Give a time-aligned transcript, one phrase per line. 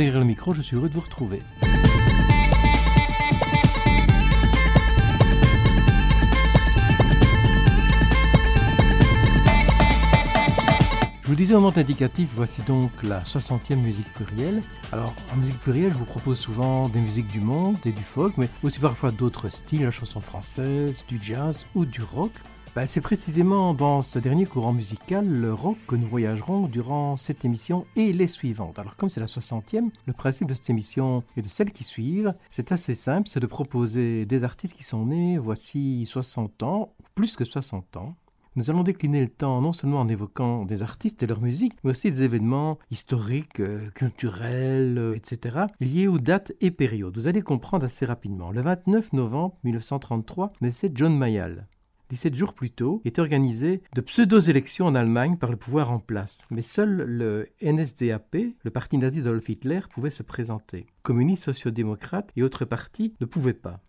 [0.00, 1.42] Derrière le micro, je suis heureux de vous retrouver.
[11.20, 14.62] Je vous disais au moment indicatif, voici donc la 60e musique plurielle.
[14.90, 18.38] Alors, en musique plurielle, je vous propose souvent des musiques du monde et du folk,
[18.38, 22.32] mais aussi parfois d'autres styles, la chanson française, du jazz ou du rock.
[22.76, 27.44] Bah, c'est précisément dans ce dernier courant musical, le rock, que nous voyagerons durant cette
[27.44, 28.78] émission et les suivantes.
[28.78, 32.32] Alors comme c'est la 60e, le principe de cette émission et de celles qui suivent,
[32.48, 37.34] c'est assez simple, c'est de proposer des artistes qui sont nés voici 60 ans, plus
[37.34, 38.14] que 60 ans.
[38.54, 41.90] Nous allons décliner le temps non seulement en évoquant des artistes et leur musique, mais
[41.90, 47.16] aussi des événements historiques, euh, culturels, euh, etc., liés aux dates et périodes.
[47.16, 48.52] Vous allez comprendre assez rapidement.
[48.52, 51.66] Le 29 novembre 1933 naissait John Mayall.
[52.10, 56.40] 17 jours plus tôt, est organisée de pseudo-élections en Allemagne par le pouvoir en place.
[56.50, 60.86] Mais seul le NSDAP, le parti nazi d'Adolf Hitler, pouvait se présenter.
[61.04, 63.80] Communistes, sociodémocrates et autres partis ne pouvaient pas.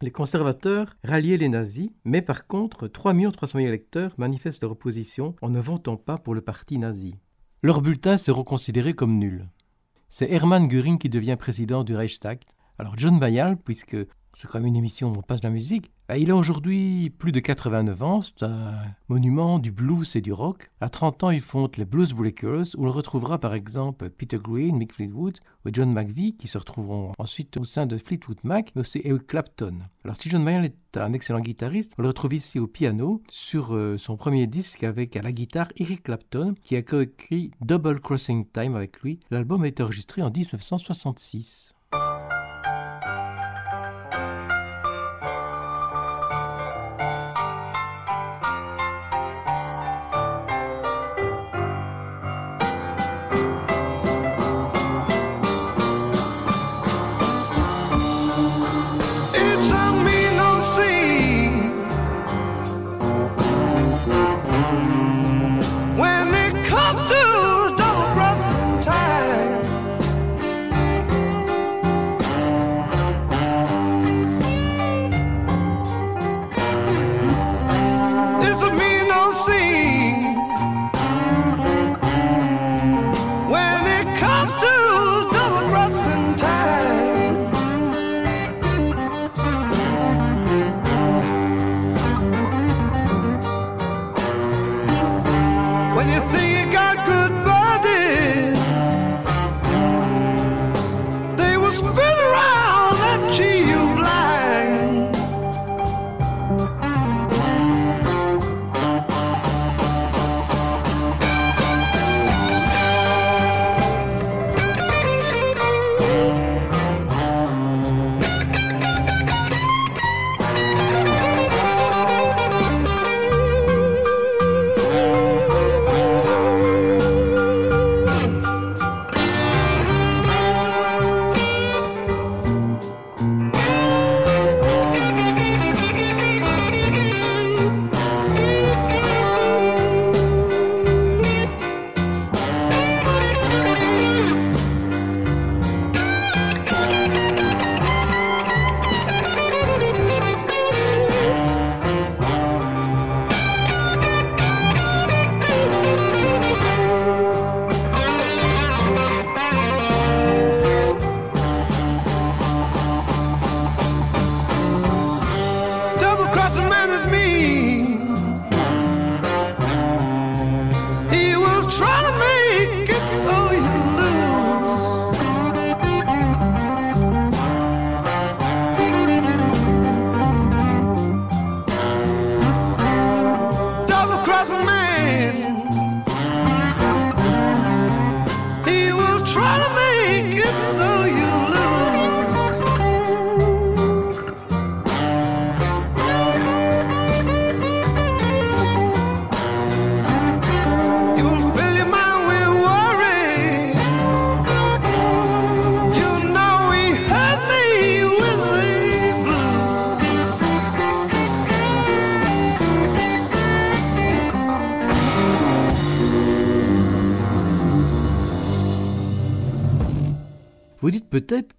[0.00, 5.34] Les conservateurs ralliaient les nazis, mais par contre, 3 300 000 électeurs manifestent leur opposition
[5.42, 7.16] en ne votant pas pour le parti nazi.
[7.62, 9.48] Leurs bulletins seront considérés comme nuls.
[10.08, 12.42] C'est Hermann Göring qui devient président du Reichstag.
[12.78, 13.96] Alors John Bayal, puisque
[14.36, 15.90] c'est quand même une émission où on passe de la musique.
[16.14, 18.74] Il a aujourd'hui plus de 89 ans, c'est un
[19.08, 20.70] monument du blues et du rock.
[20.82, 24.76] À 30 ans, il fonde les Blues Breakers, où on retrouvera par exemple Peter Green,
[24.76, 28.82] Mick Fleetwood ou John McVie, qui se retrouveront ensuite au sein de Fleetwood Mac, mais
[28.82, 29.78] aussi Eric Clapton.
[30.04, 33.74] Alors si John Mayer est un excellent guitariste, on le retrouve ici au piano, sur
[33.74, 38.46] euh, son premier disque avec à la guitare Eric Clapton, qui a coécrit Double Crossing
[38.52, 39.18] Time avec lui.
[39.30, 41.75] L'album a été enregistré en 1966.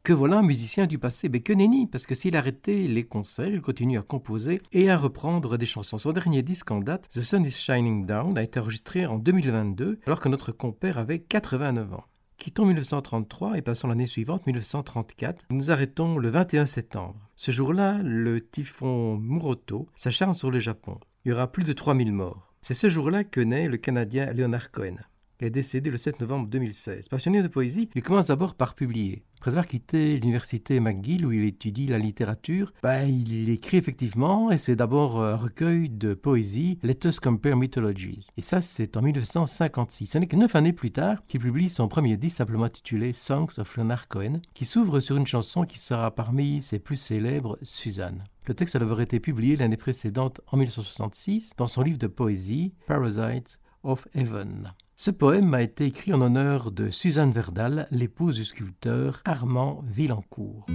[0.08, 3.50] Que voilà un musicien du passé, mais que nenni, parce que s'il arrêtait les concerts,
[3.50, 5.98] il continue à composer et à reprendre des chansons.
[5.98, 10.00] Son dernier disque en date, The Sun is Shining Down, a été enregistré en 2022,
[10.06, 12.06] alors que notre compère avait 89 ans.
[12.38, 15.44] Quittons 1933 et passons l'année suivante, 1934.
[15.50, 17.30] Nous arrêtons le 21 septembre.
[17.36, 21.02] Ce jour-là, le typhon Muroto s'acharne sur le Japon.
[21.26, 22.54] Il y aura plus de 3000 morts.
[22.62, 25.00] C'est ce jour-là que naît le Canadien Leonard Cohen.
[25.40, 27.10] Est décédé le 7 novembre 2016.
[27.10, 29.22] Passionné de poésie, il commence d'abord par publier.
[29.38, 34.58] Après avoir quitté l'université McGill où il étudie la littérature, bah, il écrit effectivement, et
[34.58, 38.26] c'est d'abord un recueil de poésie, Let Us Compare Mythologies.
[38.36, 40.08] Et ça, c'est en 1956.
[40.08, 43.60] Ce n'est que neuf années plus tard qu'il publie son premier disque simplement intitulé Songs
[43.60, 48.24] of Leonard Cohen, qui s'ouvre sur une chanson qui sera parmi ses plus célèbres, Suzanne.
[48.48, 53.60] Le texte avait été publié l'année précédente, en 1966, dans son livre de poésie, Parasites
[53.84, 54.74] of Heaven.
[55.00, 60.66] Ce poème a été écrit en honneur de Suzanne Verdal, l'épouse du sculpteur Armand Villancourt.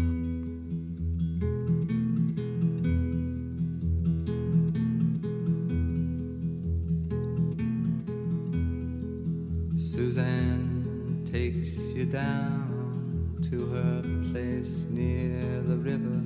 [9.76, 16.22] Suzanne takes you down to her place near the river.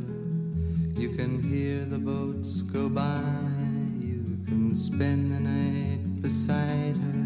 [0.99, 3.23] You can hear the boats go by.
[3.99, 7.26] You can spend the night beside her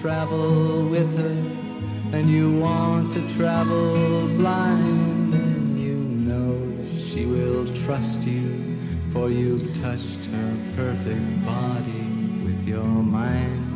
[0.00, 7.66] travel with her, and you want to travel blind, and you know that she will
[7.84, 8.78] trust you,
[9.10, 12.06] for you've touched her perfect body
[12.42, 13.66] with your mind.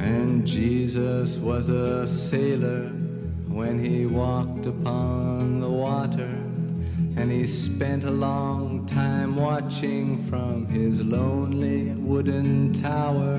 [0.00, 2.88] And Jesus was a sailor
[3.48, 6.44] when he walked upon the water
[7.16, 13.36] and he spent a long time watching from his lonely wooden tower.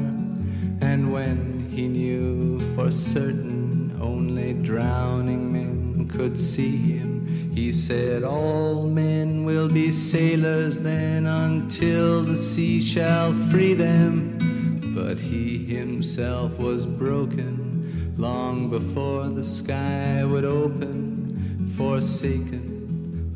[0.81, 8.87] And when he knew for certain only drowning men could see him, he said, All
[8.87, 14.37] men will be sailors then until the sea shall free them.
[14.95, 22.74] But he himself was broken long before the sky would open, forsaken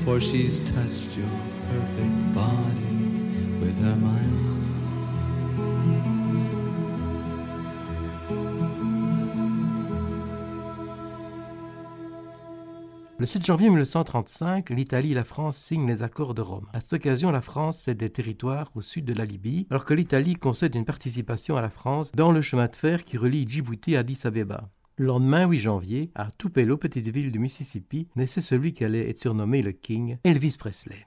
[0.00, 1.28] for she's touched your
[1.68, 2.96] perfect body
[3.60, 4.50] with her mind.
[13.18, 16.66] Le 7 janvier 1935, l'Italie et la France signent les accords de Rome.
[16.72, 19.92] À cette occasion, la France cède des territoires au sud de la Libye, alors que
[19.92, 23.94] l'Italie concède une participation à la France dans le chemin de fer qui relie Djibouti
[23.94, 24.70] à Addis Abeba.
[25.00, 29.16] Le lendemain, 8 janvier, à Tupelo, petite ville du Mississippi, naissait celui qui allait être
[29.16, 31.06] surnommé le King, Elvis Presley.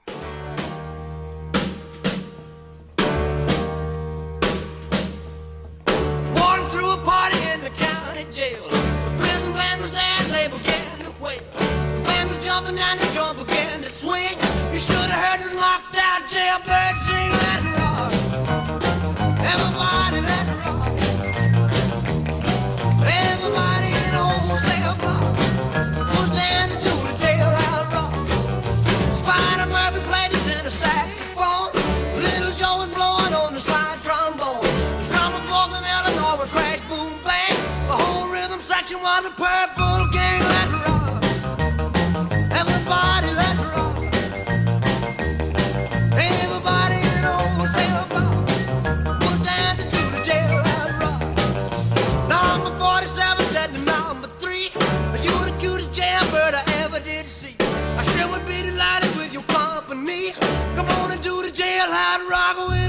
[39.04, 40.08] was a purple
[40.86, 41.22] rock.
[42.60, 43.96] Everybody let's rock.
[49.92, 50.20] To the
[51.00, 51.20] rock.
[52.30, 54.70] Number 47 said to number 3.
[55.26, 55.92] You the cutest
[56.54, 57.56] I ever did see.
[58.00, 60.32] I sure would be delighted with your company.
[60.76, 62.83] Come on and do the jailhouse rock with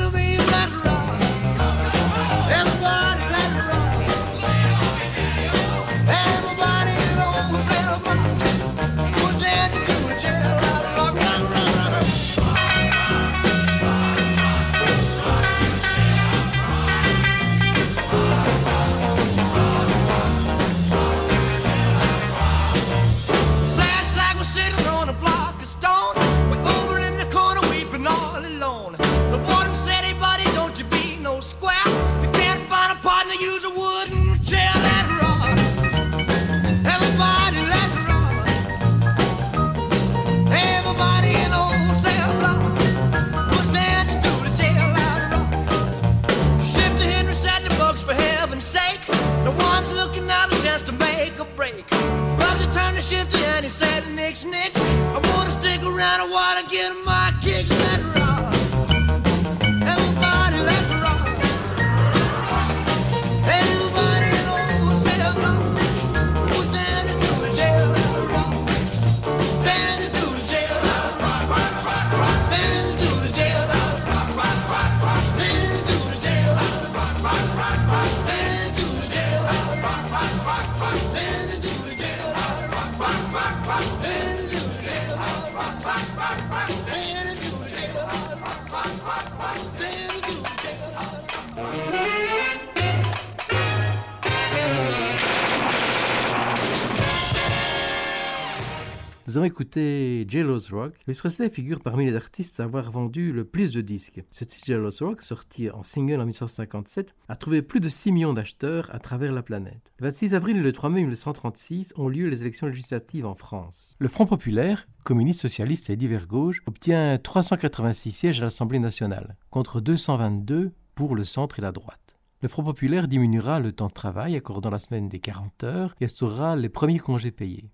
[100.27, 100.95] Jealous Rock.
[101.07, 104.23] Elvis Presley figure parmi les artistes à avoir vendu le plus de disques.
[104.31, 108.33] Ce titre Jealous Rock, sorti en single en 1957, a trouvé plus de 6 millions
[108.33, 109.91] d'acheteurs à travers la planète.
[109.99, 113.95] Le 26 avril et le 3 mai 1936 ont lieu les élections législatives en France.
[113.99, 119.81] Le Front populaire, communiste, socialiste et divers gauche, obtient 386 sièges à l'Assemblée nationale, contre
[119.81, 121.99] 222 pour le centre et la droite.
[122.41, 126.05] Le Front populaire diminuera le temps de travail, accordant la semaine des 40 heures, et
[126.05, 127.71] instaurera les premiers congés payés.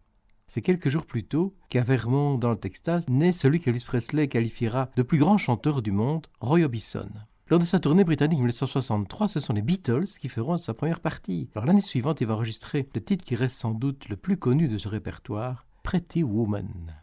[0.53, 4.89] C'est quelques jours plus tôt qu'à Vermont, dans le Texas, naît celui qu'Elvis Presley qualifiera
[4.98, 7.08] de plus grand chanteur du monde, Roy Orbison.
[7.48, 11.48] Lors de sa tournée britannique 1963, ce sont les Beatles qui feront sa première partie.
[11.55, 14.77] L'année suivante, il va enregistrer le titre qui reste sans doute le plus connu de
[14.77, 16.98] ce répertoire, Pretty Woman.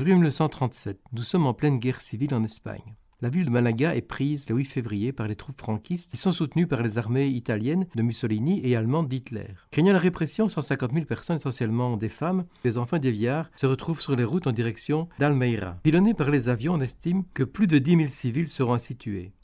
[0.00, 2.96] Février 1937, nous sommes en pleine guerre civile en Espagne.
[3.20, 6.32] La ville de Malaga est prise le 8 février par les troupes franquistes qui sont
[6.32, 9.48] soutenues par les armées italiennes de Mussolini et allemandes d'Hitler.
[9.70, 13.66] Craignant la répression, 150 000 personnes, essentiellement des femmes, des enfants et des vieillards, se
[13.66, 15.76] retrouvent sur les routes en direction d'Almeira.
[15.82, 19.34] Pilonnés par les avions, on estime que plus de 10 000 civils seront ainsi tués.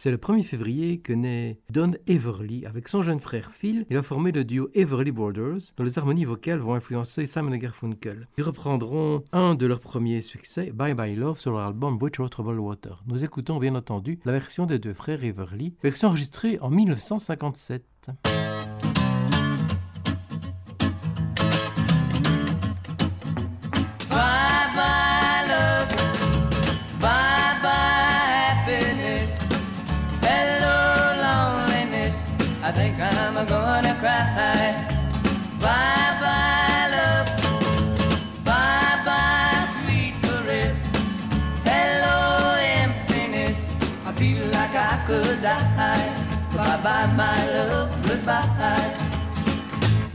[0.00, 2.64] C'est le 1er février que naît Don Everly.
[2.66, 6.24] Avec son jeune frère Phil, il a formé le duo Everly Borders, dont les harmonies
[6.24, 8.28] vocales vont influencer Simon Garfunkel.
[8.38, 12.60] Ils reprendront un de leurs premiers succès, Bye Bye Love, sur leur album Bridgewater Trouble
[12.60, 13.02] Water.
[13.08, 17.82] Nous écoutons bien entendu la version des deux frères Everly, version enregistrée en 1957.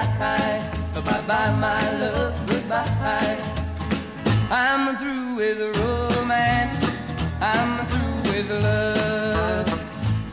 [0.00, 2.34] Bye bye, my love.
[2.46, 3.38] Goodbye.
[4.50, 6.74] I'm through with romance.
[7.40, 9.68] I'm through with love.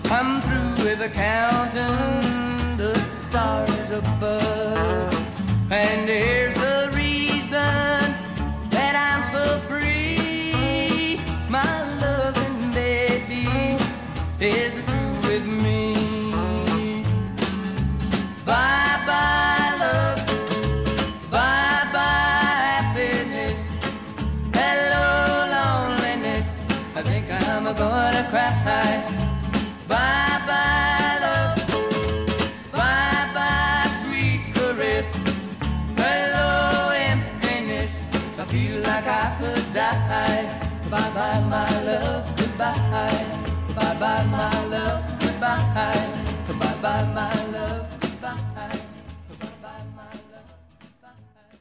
[0.06, 2.98] I'm through with counting the
[3.30, 5.14] stars above.
[5.70, 6.47] And here's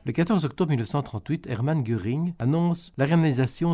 [0.07, 3.07] Le 14 octobre 1938, Hermann Göring annonce la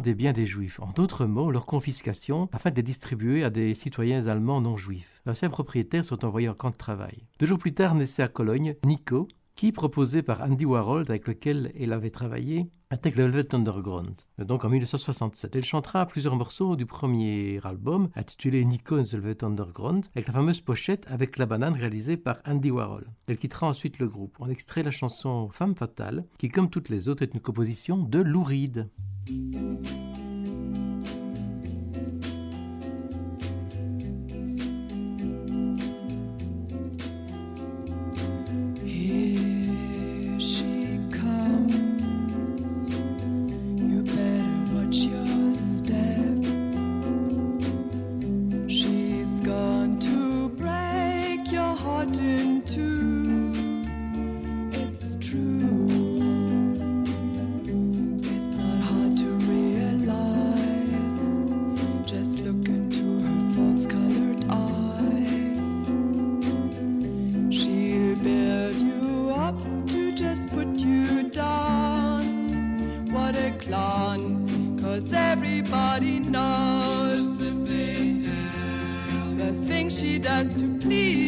[0.00, 3.74] des biens des Juifs, en d'autres mots, leur confiscation, afin de les distribuer à des
[3.74, 5.20] citoyens allemands non juifs.
[5.26, 7.26] L'anciens propriétaires sont envoyés en camp de travail.
[7.38, 11.70] Deux jours plus tard naissait à Cologne Nico, qui, proposé par Andy Warhol, avec lequel
[11.78, 15.56] elle avait travaillé, intègre le Velvet Underground, donc en 1967.
[15.56, 20.34] Elle chantera plusieurs morceaux du premier album, intitulé Nico and the Velvet Underground, avec la
[20.34, 23.06] fameuse pochette avec la banane réalisée par Andy Warhol.
[23.26, 24.36] Elle quittera ensuite le groupe.
[24.40, 28.20] On extrait la chanson Femme Fatale, qui, comme toutes les autres, est une composition de
[28.20, 28.90] Lou Reed.
[80.22, 81.21] does to please.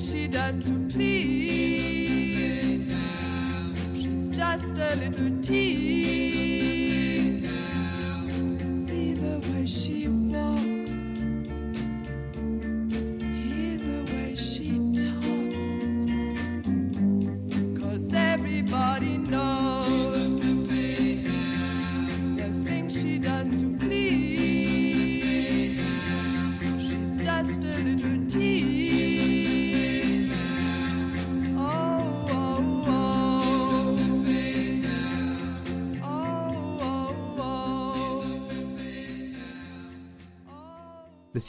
[0.00, 2.88] she does to please.
[3.94, 6.59] She's just a little tease.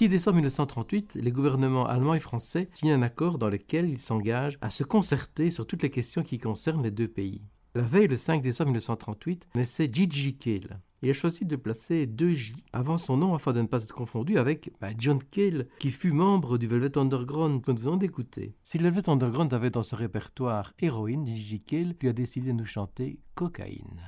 [0.02, 4.58] 6 décembre 1938, les gouvernements allemands et français signent un accord dans lequel ils s'engagent
[4.60, 7.44] à se concerter sur toutes les questions qui concernent les deux pays.
[7.76, 10.80] La veille, le 5 décembre 1938, naissait Gigi Kale.
[11.04, 13.94] Il a choisi de placer deux J avant son nom afin de ne pas être
[13.94, 18.56] confondu avec bah, John Cale, qui fut membre du Velvet Underground que nous venons d'écouter.
[18.66, 22.58] Si le Velvet Underground avait dans son répertoire héroïne, Gigi Cale lui a décidé de
[22.58, 24.02] nous chanter cocaïne.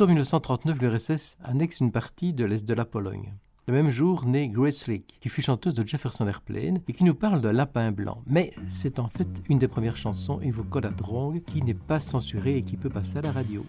[0.00, 3.34] octobre 1939, l'URSS annexe une partie de l'Est de la Pologne.
[3.66, 7.14] Le même jour naît Grace Slick, qui fut chanteuse de Jefferson Airplane et qui nous
[7.14, 8.22] parle de Lapin Blanc.
[8.26, 12.56] Mais c'est en fait une des premières chansons évoquant la drogue qui n'est pas censurée
[12.56, 13.62] et qui peut passer à la radio.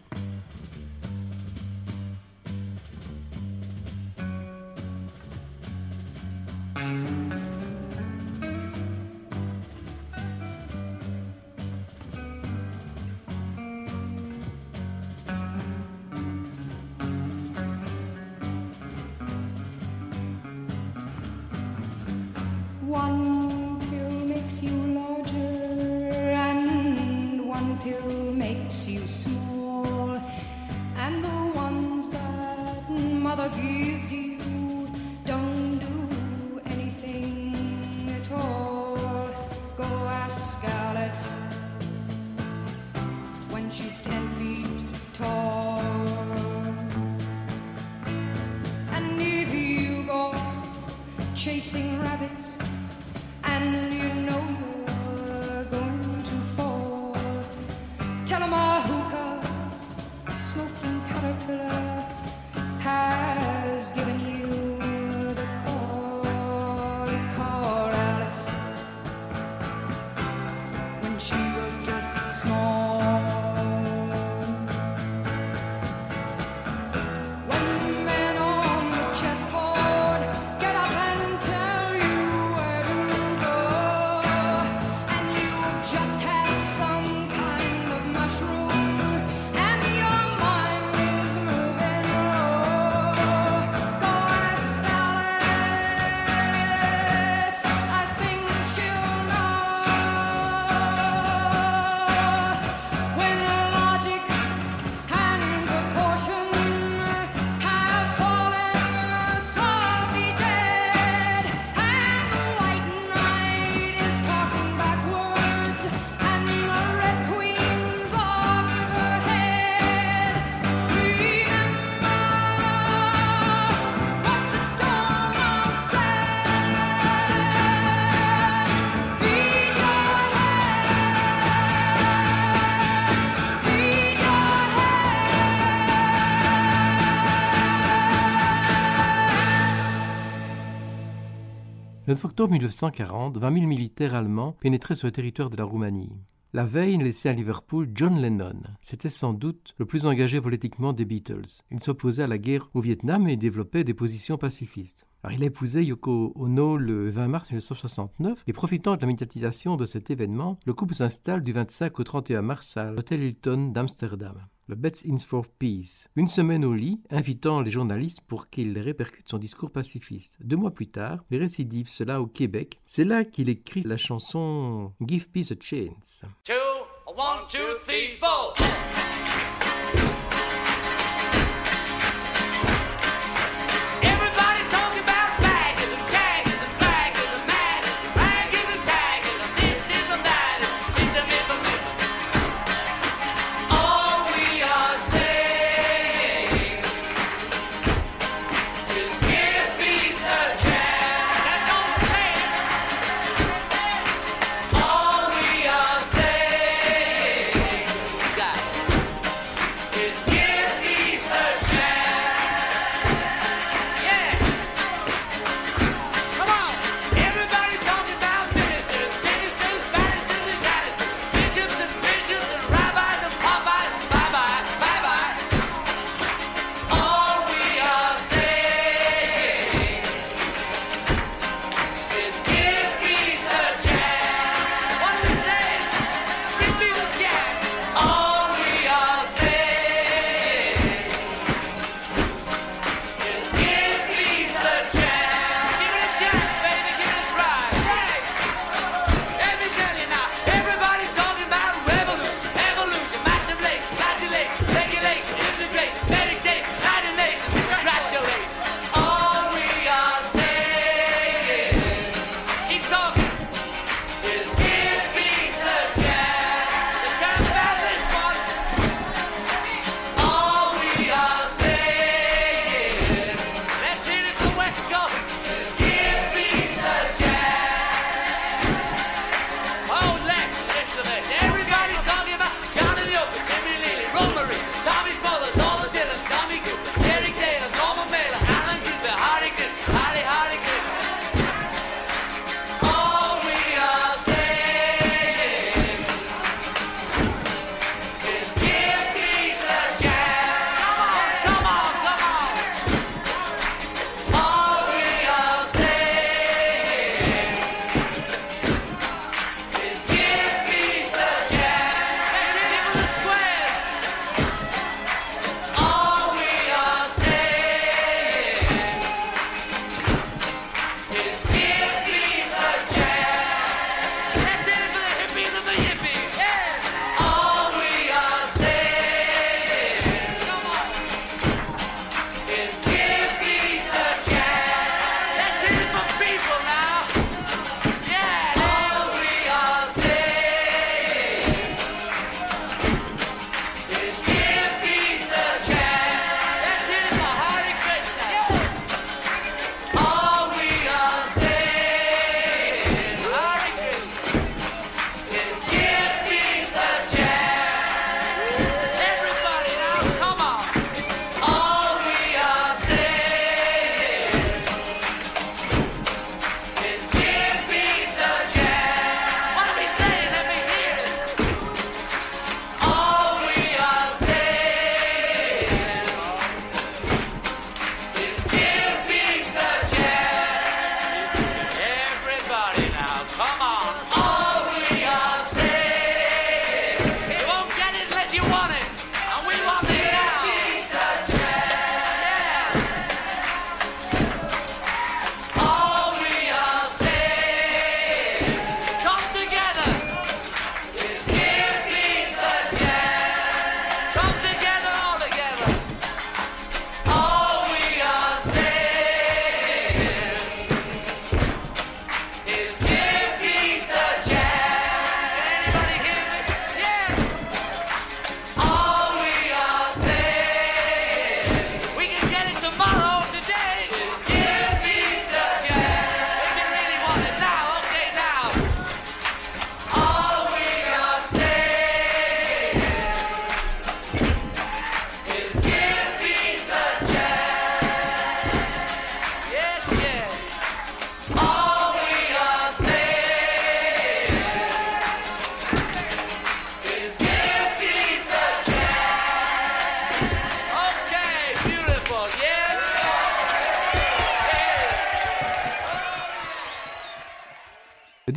[142.22, 146.12] 9 octobre 1940, 20 000 militaires allemands pénétraient sur le territoire de la Roumanie.
[146.54, 148.62] La veille, ils laissaient à Liverpool John Lennon.
[148.84, 151.64] C'était sans doute le plus engagé politiquement des Beatles.
[151.72, 155.08] Il s'opposait à la guerre au Vietnam et développait des positions pacifistes.
[155.32, 159.86] Il a épousé Yoko Ono le 20 mars 1969 et profitant de la médiatisation de
[159.86, 164.46] cet événement, le couple s'installe du 25 au 31 mars à l'hôtel Hilton d'Amsterdam.
[164.76, 166.08] Bets in for Peace.
[166.16, 170.38] Une semaine au lit, invitant les journalistes pour qu'ils répercutent son discours pacifiste.
[170.42, 172.80] Deux mois plus tard, il récidive cela au Québec.
[172.86, 176.24] C'est là qu'il écrit la chanson Give Peace a Chance.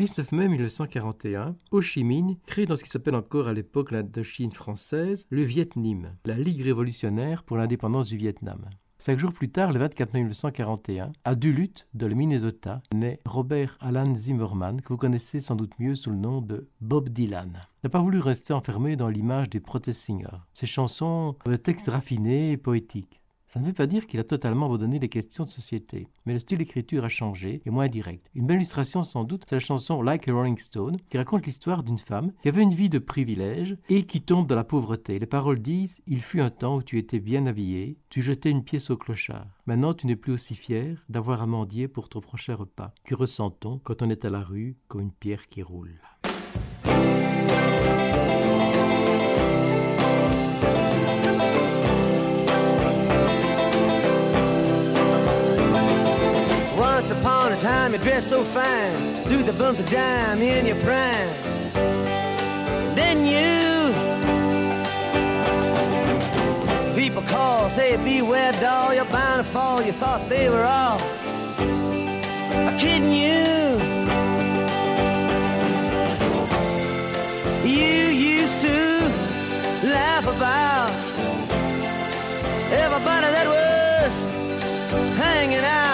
[0.04, 4.52] 19 mai 1941, Ho Chi Minh crée dans ce qui s'appelle encore à l'époque l'Indochine
[4.52, 5.70] française le Viet
[6.26, 8.68] la Ligue révolutionnaire pour l'indépendance du Vietnam.
[8.98, 13.78] Cinq jours plus tard, le 24 mai 1941, à Duluth, dans le Minnesota, naît Robert
[13.80, 17.52] Alan Zimmerman, que vous connaissez sans doute mieux sous le nom de Bob Dylan.
[17.82, 20.42] Il n'a pas voulu rester enfermé dans l'image des protest singers.
[20.52, 23.22] Ses chansons textes raffinés et poétiques.
[23.54, 26.40] Ça ne veut pas dire qu'il a totalement abandonné les questions de société, mais le
[26.40, 28.28] style d'écriture a changé et moins direct.
[28.34, 31.84] Une belle illustration sans doute, c'est la chanson Like a Rolling Stone, qui raconte l'histoire
[31.84, 35.20] d'une femme qui avait une vie de privilège et qui tombe dans la pauvreté.
[35.20, 38.64] Les paroles disent Il fut un temps où tu étais bien habillé, tu jetais une
[38.64, 39.46] pièce au clochard.
[39.66, 42.92] Maintenant tu n'es plus aussi fier d'avoir à mendier pour ton prochain repas.
[43.04, 46.00] Que ressent-on quand on est à la rue comme une pierre qui roule?
[57.94, 61.28] You dressed so fine, threw the bumps of dime in your prime.
[62.96, 63.92] Then you,
[66.96, 69.80] people call, say beware doll, you're bound to fall.
[69.80, 70.98] You thought they were all
[72.80, 73.44] kidding you.
[77.62, 78.06] You
[78.40, 79.08] used to
[79.86, 80.90] laugh about
[82.72, 84.14] everybody that was
[85.16, 85.93] hanging out.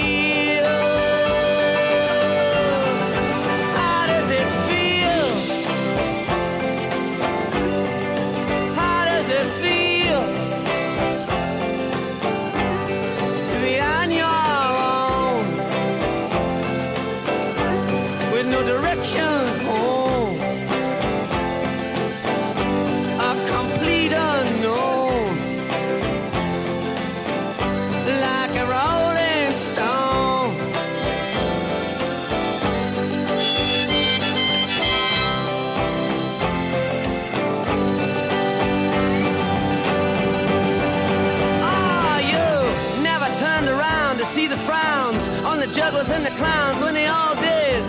[45.71, 47.81] Jugglers and the clowns when they all did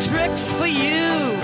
[0.00, 1.36] tricks for you.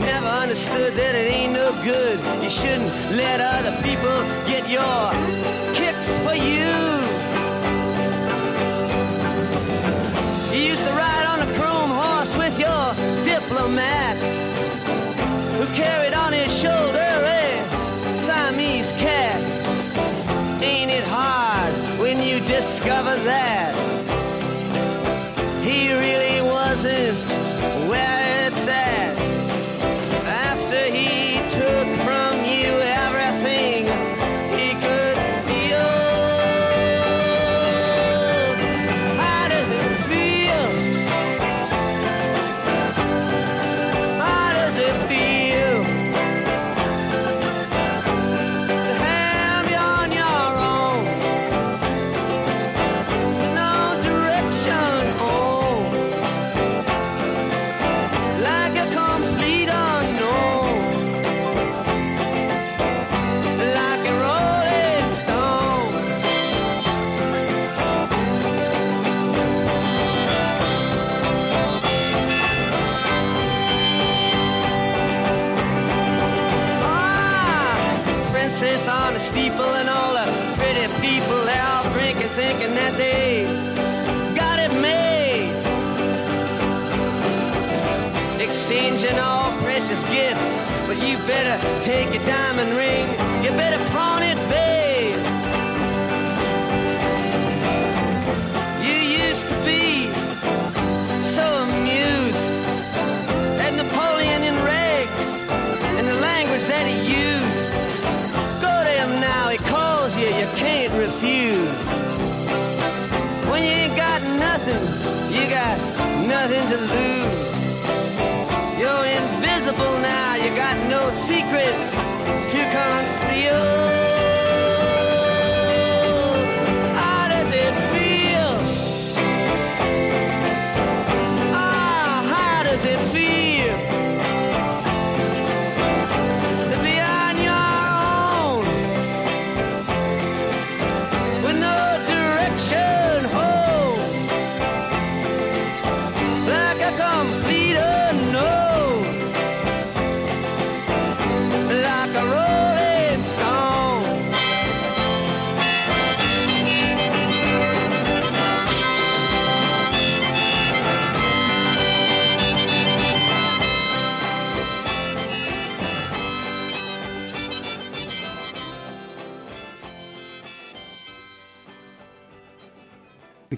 [0.00, 2.20] Never understood that it ain't no good.
[2.42, 4.16] You shouldn't let other people
[4.46, 5.10] get your
[5.74, 6.70] kicks for you.
[10.54, 14.16] You used to ride on a chrome horse with your diplomat
[15.58, 16.23] who carried on
[22.84, 23.74] you discover that
[25.64, 27.33] he really wasn't
[90.94, 92.93] but you better take your diamond ring.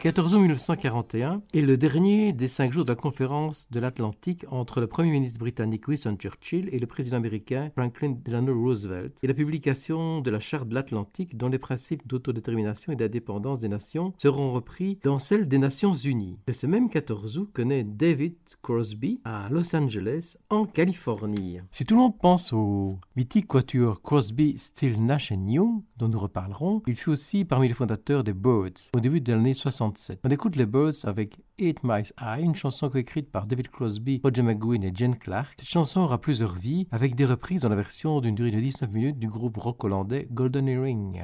[0.07, 4.81] 14 août 1941 est le dernier des cinq jours de la conférence de l'Atlantique entre
[4.81, 9.35] le Premier ministre britannique Winston Churchill et le président américain Franklin Delano Roosevelt et la
[9.35, 14.53] publication de la Charte de l'Atlantique dont les principes d'autodétermination et d'indépendance des nations seront
[14.53, 16.39] repris dans celle des Nations Unies.
[16.47, 21.59] Et ce même 14 août connaît David Crosby à Los Angeles, en Californie.
[21.73, 26.83] Si tout le monde pense au mythique quatuor Crosby, Still Nash Young, dont nous reparlerons,
[26.87, 29.55] il fut aussi parmi les fondateurs des Birds au début de l'année
[29.97, 30.21] 67.
[30.25, 34.43] On écoute les Birds avec Eight Miles High, une chanson coécrite par David Crosby, Roger
[34.43, 35.55] McGuinn et Jen Clark.
[35.59, 38.91] Cette chanson aura plusieurs vies avec des reprises dans la version d'une durée de 19
[38.91, 41.23] minutes du groupe rock hollandais Golden Earring.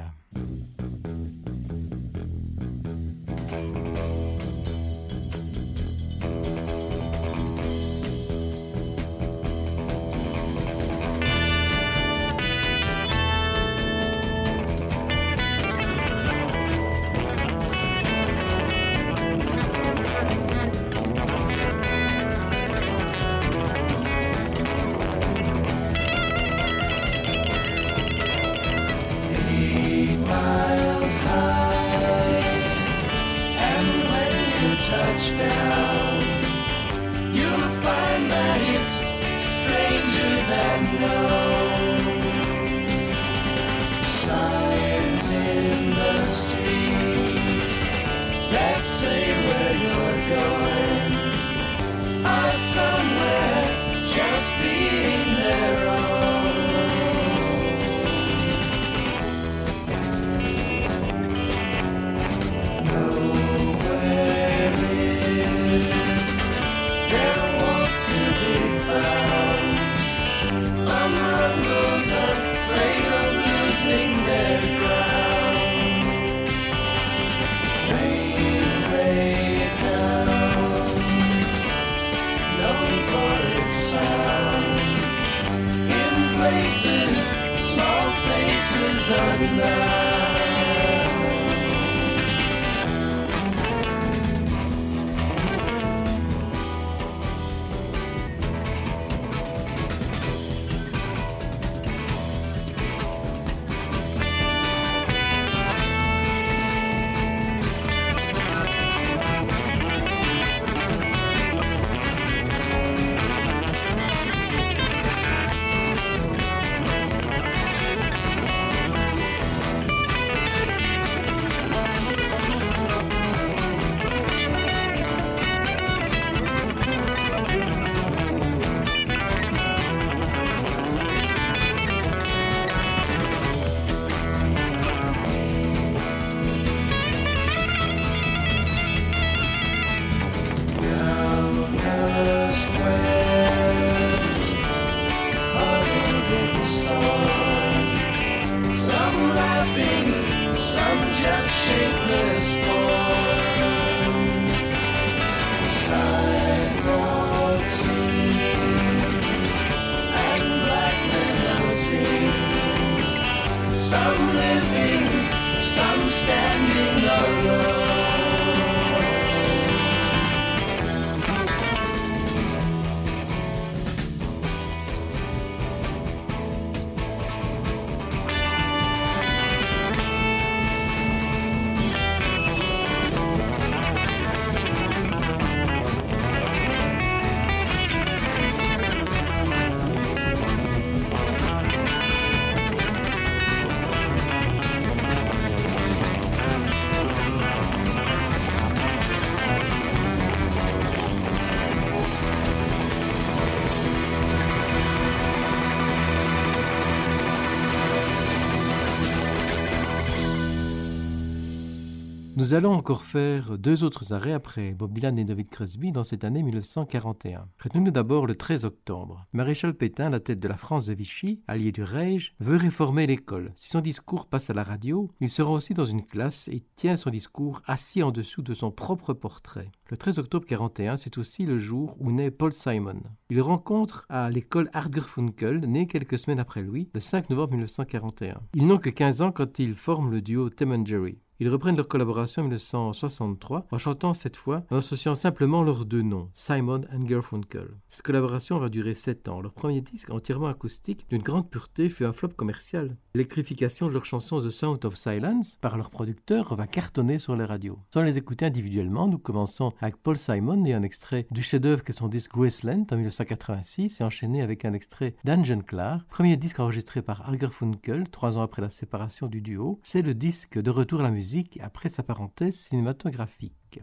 [212.53, 216.23] Nous allons encore faire deux autres arrêts après Bob Dylan et David Crosby dans cette
[216.23, 217.47] année 1941.
[217.59, 219.25] Retenons-nous d'abord le 13 octobre.
[219.33, 223.53] Maréchal Pétain, la tête de la France de Vichy, allié du Reich, veut réformer l'école.
[223.55, 226.95] Si son discours passe à la radio, il sera aussi dans une classe et tient
[226.95, 229.71] son discours assis en dessous de son propre portrait.
[229.89, 233.01] Le 13 octobre 41, c'est aussi le jour où naît Paul Simon.
[233.31, 238.41] Il rencontre à l'école Hargerfunkel, né quelques semaines après lui, le 5 novembre 1941.
[238.53, 241.17] Ils n'ont que 15 ans quand ils forment le duo Tim and Jerry.
[241.43, 246.01] Ils reprennent leur collaboration en 1963 en chantant cette fois en associant simplement leurs deux
[246.01, 247.67] noms, Simon and Garfunkel.
[247.89, 249.41] Cette collaboration va durer 7 ans.
[249.41, 252.95] Leur premier disque entièrement acoustique d'une grande pureté fut un flop commercial.
[253.13, 257.43] L'électrification de leur chanson The Sound of Silence par leur producteur va cartonner sur les
[257.43, 257.77] radios.
[257.93, 261.91] Sans les écouter individuellement, nous commençons avec Paul Simon et un extrait du chef-d'œuvre qu'est
[261.91, 267.01] son disque Graceland en 1986 et enchaîné avec un extrait d'Anne Clark, premier disque enregistré
[267.01, 269.81] par Garfunkel trois ans après la séparation du duo.
[269.83, 273.79] C'est le disque de retour à la musique après sa parenthèse cinématographique.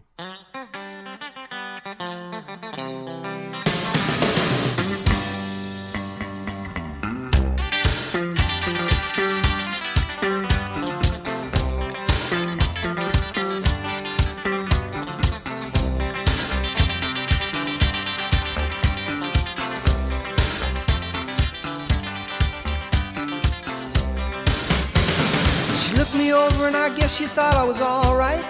[26.71, 28.45] And I guess she thought I was alright.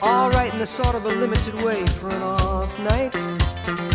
[0.00, 3.12] Alright in a sort of a limited way for an off night.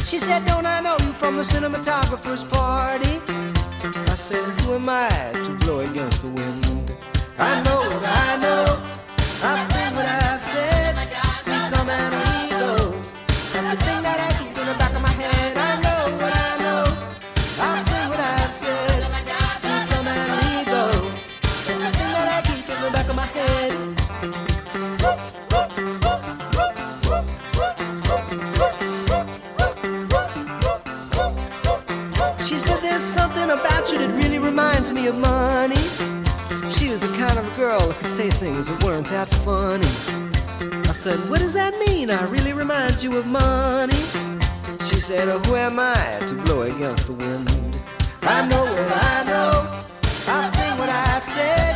[0.04, 3.16] She said, Don't I know you from the cinematographer's party?
[4.12, 6.98] I said, Who am I to blow against the wind?
[7.38, 8.69] I know I know.
[35.10, 35.84] Of money.
[36.70, 39.88] She was the kind of a girl that could say things that weren't that funny.
[40.88, 42.12] I said, What does that mean?
[42.12, 44.02] I really remind you of money.
[44.88, 47.50] She said, oh, Who am I to blow against the wind?
[48.22, 49.52] I know what I know.
[50.28, 51.74] I've seen what I've said.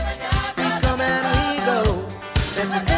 [0.57, 2.07] We come and we go.
[2.55, 2.92] That's the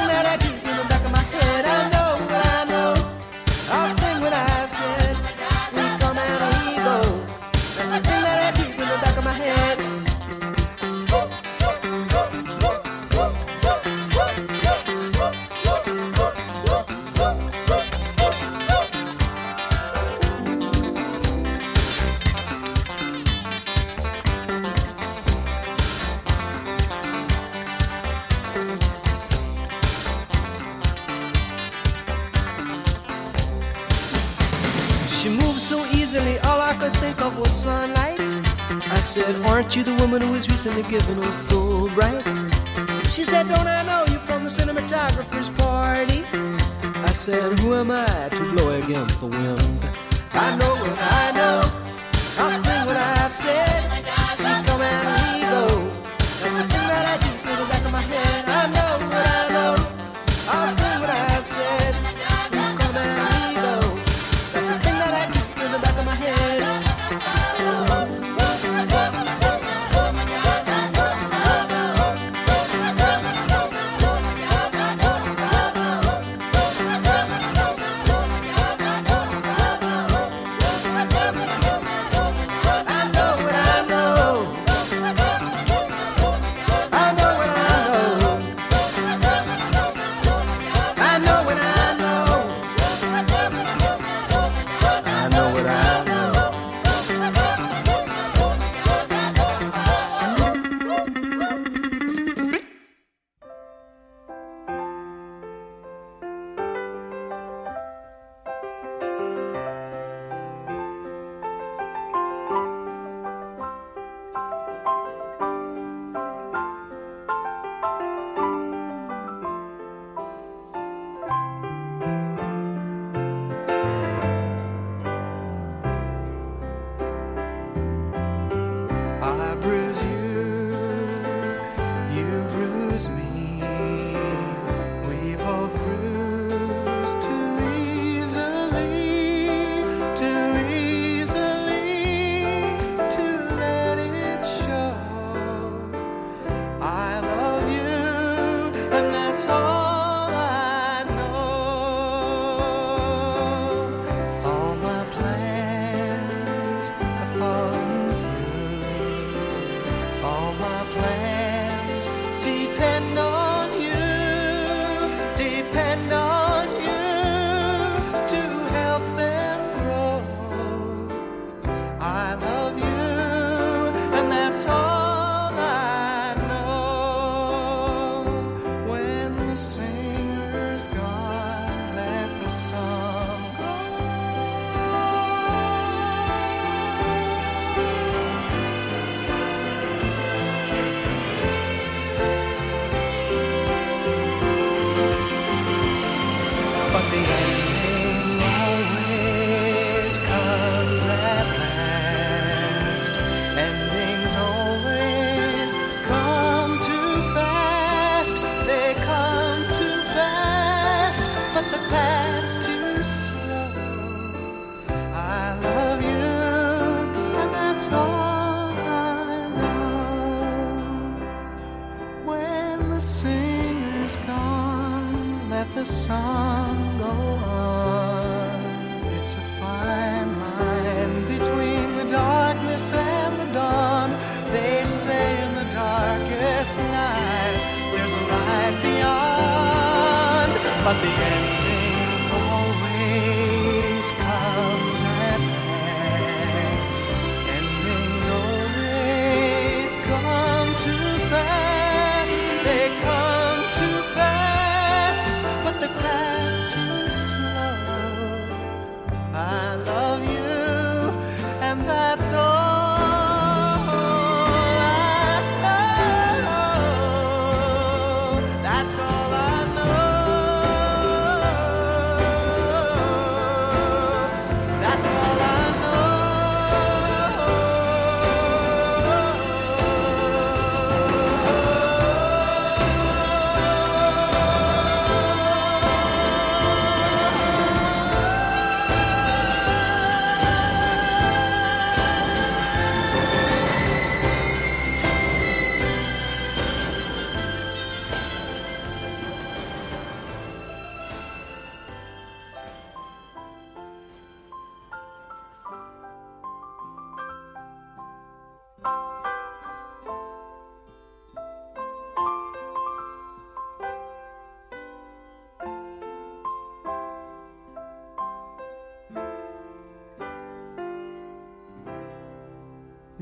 [39.76, 42.24] you the woman who was recently given a Fulbright?
[43.10, 46.24] She said, Don't I know you from the cinematographer's party?
[47.04, 49.90] I said, Who am I to blow against the wind?
[50.32, 51.85] I know I know.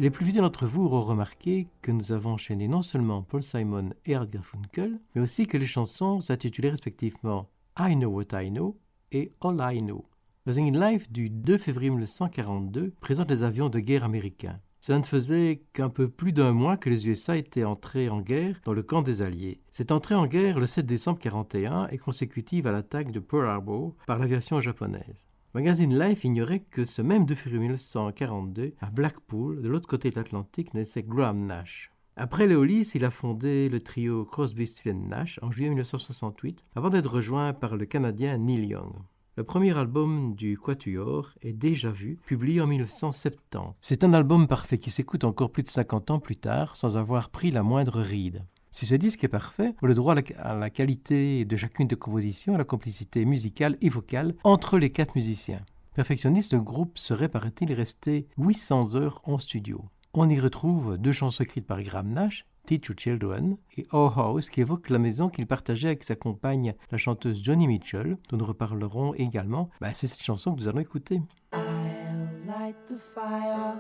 [0.04, 3.92] Les plus fidèles d'entre vous auront remarqué que nous avons enchaîné non seulement Paul Simon
[4.06, 7.50] et Art Garfunkel, mais aussi que les chansons s'intitulaient respectivement
[7.80, 8.78] I Know What I Know
[9.14, 10.04] et All I Know.
[10.46, 14.60] Le Singing Life du 2 février 1942 présente les avions de guerre américains.
[14.82, 18.60] Cela ne faisait qu'un peu plus d'un mois que les USA étaient entrés en guerre
[18.66, 19.62] dans le camp des Alliés.
[19.72, 23.96] Cette entrée en guerre le 7 décembre 1941 est consécutive à l'attaque de Pearl Harbor
[24.06, 25.28] par l'aviation japonaise.
[25.56, 30.16] Magazine Life ignorait que ce même 2 février 1942, à Blackpool, de l'autre côté de
[30.16, 31.92] l'Atlantique, naissait Graham Nash.
[32.16, 37.12] Après Léolis, il a fondé le trio Crosby, Stills Nash en juillet 1968, avant d'être
[37.12, 38.94] rejoint par le Canadien Neil Young.
[39.36, 43.76] Le premier album du Quatuor est déjà vu, publié en 1970.
[43.80, 47.30] C'est un album parfait qui s'écoute encore plus de 50 ans plus tard sans avoir
[47.30, 48.44] pris la moindre ride.
[48.74, 51.96] Si ce disque est parfait, on a le droit à la, qualité de chacune des
[51.96, 55.62] compositions, à la complicité musicale et vocale entre les quatre musiciens.
[55.94, 59.86] Perfectionniste, le groupe serait, paraît-il, resté 800 heures en studio?
[60.16, 64.50] On y retrouve deux chansons écrites par Graham Nash, Teach Your Children, et Our House,
[64.50, 68.46] qui évoque la maison qu'il partageait avec sa compagne, la chanteuse Johnny Mitchell, dont nous
[68.46, 69.70] reparlerons également.
[69.82, 71.22] Bah, C'est cette chanson que nous allons écouter.
[71.54, 73.76] I'll light the fire.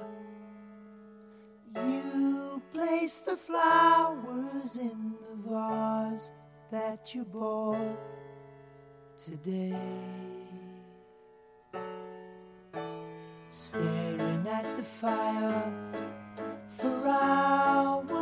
[1.76, 2.43] You
[2.74, 6.32] place the flowers in the vase
[6.72, 8.00] that you bought
[9.24, 9.78] today.
[13.52, 15.72] Staring at the fire
[16.78, 18.13] for hours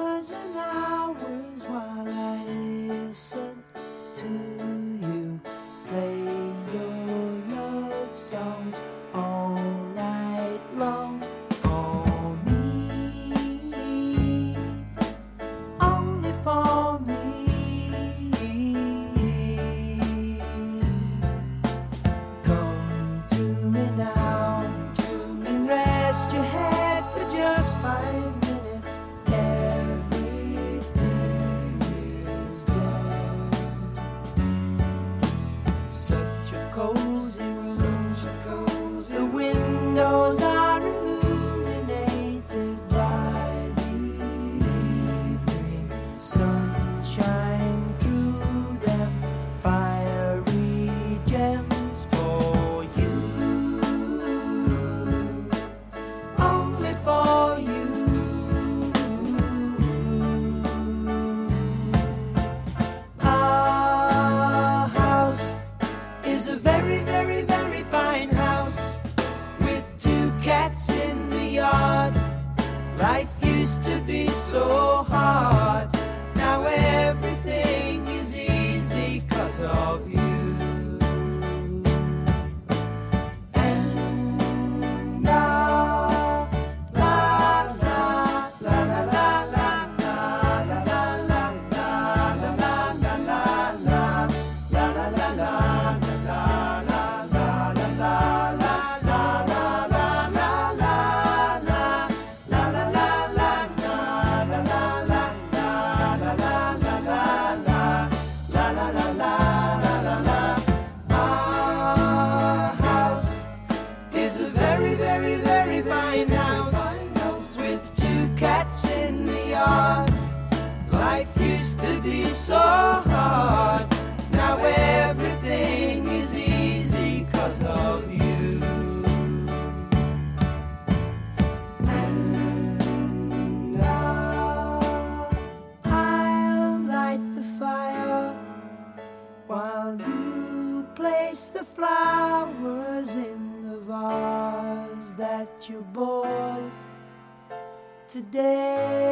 [148.10, 149.12] today.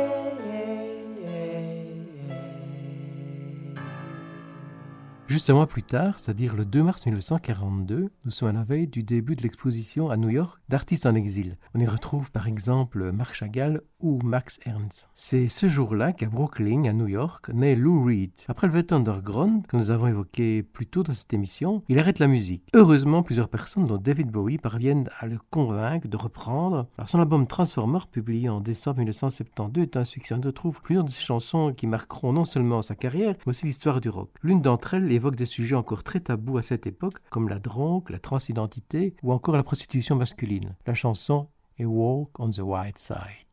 [5.28, 8.88] Juste un mois plus tard, c'est-à-dire le 2 mars 1942, nous sommes à la veille
[8.88, 11.58] du début de l'exposition à New York d'artistes en exil.
[11.76, 15.10] On y retrouve par exemple Marc Chagall ou Max Ernst.
[15.14, 18.32] C'est ce jour-là qu'à Brooklyn, à New York, naît Lou Reed.
[18.47, 22.20] Après le Velvet Underground, que nous avons évoqué plus tôt dans cette émission, il arrête
[22.20, 22.64] la musique.
[22.74, 26.88] Heureusement, plusieurs personnes, dont David Bowie, parviennent à le convaincre de reprendre.
[26.97, 30.36] Alors, son album Transformer, publié en décembre 1972, est un succès.
[30.36, 34.02] On retrouve plusieurs de ses chansons qui marqueront non seulement sa carrière, mais aussi l'histoire
[34.02, 34.30] du rock.
[34.43, 38.10] L'une d'entre elles évoque des sujets encore très tabous à cette époque, comme la drogue,
[38.10, 40.76] la transidentité ou encore la prostitution masculine.
[40.86, 41.47] La chanson
[41.78, 43.49] est Walk on the White Side.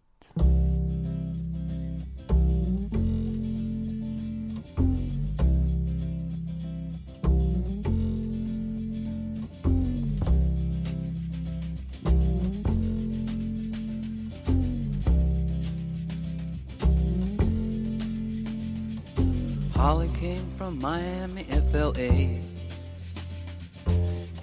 [19.87, 22.41] Holly came from Miami, FLA.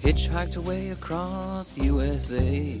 [0.00, 2.80] Hitchhiked away across USA.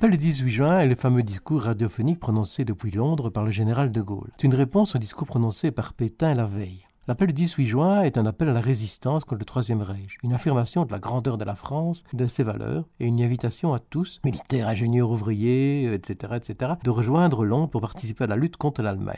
[0.00, 3.92] L'appel du 18 juin est le fameux discours radiophonique prononcé depuis Londres par le général
[3.92, 4.30] de Gaulle.
[4.38, 6.86] C'est une réponse au discours prononcé par Pétain la veille.
[7.06, 10.32] L'appel du 18 juin est un appel à la résistance contre le Troisième Reich, une
[10.32, 14.22] affirmation de la grandeur de la France, de ses valeurs, et une invitation à tous,
[14.24, 19.16] militaires, ingénieurs, ouvriers, etc., etc., de rejoindre Londres pour participer à la lutte contre l'Allemagne.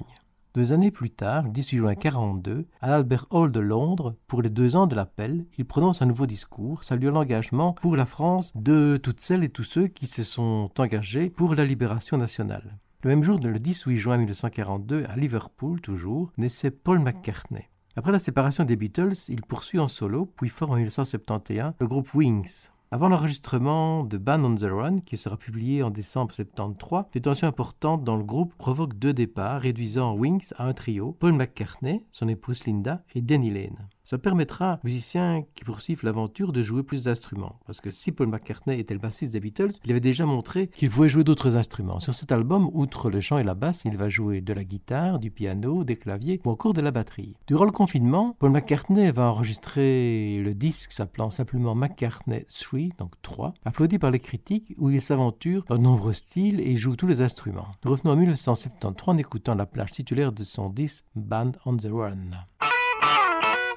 [0.54, 4.50] Deux années plus tard, le 18 juin 1942, à l'Albert Hall de Londres, pour les
[4.50, 9.00] deux ans de l'appel, il prononce un nouveau discours saluant l'engagement pour la France de
[9.02, 12.76] toutes celles et tous ceux qui se sont engagés pour la libération nationale.
[13.02, 17.70] Le même jour, le 18 juin 1942, à Liverpool toujours, naissait Paul McCartney.
[17.96, 22.12] Après la séparation des Beatles, il poursuit en solo, puis forme en 1971 le groupe
[22.12, 22.68] Wings.
[22.94, 27.48] Avant l'enregistrement de Band on the Run, qui sera publié en décembre 73, des tensions
[27.48, 32.28] importantes dans le groupe provoquent deux départs, réduisant Wings à un trio, Paul McCartney, son
[32.28, 33.88] épouse Linda et Danny Lane.
[34.12, 37.58] Ça permettra aux musiciens qui poursuivent l'aventure de jouer plus d'instruments.
[37.64, 40.90] Parce que si Paul McCartney était le bassiste des Beatles, il avait déjà montré qu'il
[40.90, 41.98] pouvait jouer d'autres instruments.
[41.98, 45.18] Sur cet album, outre le chant et la basse, il va jouer de la guitare,
[45.18, 47.36] du piano, des claviers ou encore de la batterie.
[47.46, 53.54] Durant le confinement, Paul McCartney va enregistrer le disque s'appelant simplement McCartney 3, donc 3,
[53.64, 57.22] applaudi par les critiques, où il s'aventure dans de nombreux styles et joue tous les
[57.22, 57.68] instruments.
[57.82, 61.88] Nous revenons en 1973 en écoutant la plage titulaire de son disque Band on the
[61.90, 62.18] Run.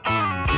[0.06, 0.55] Bye.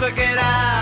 [0.00, 0.79] never get out.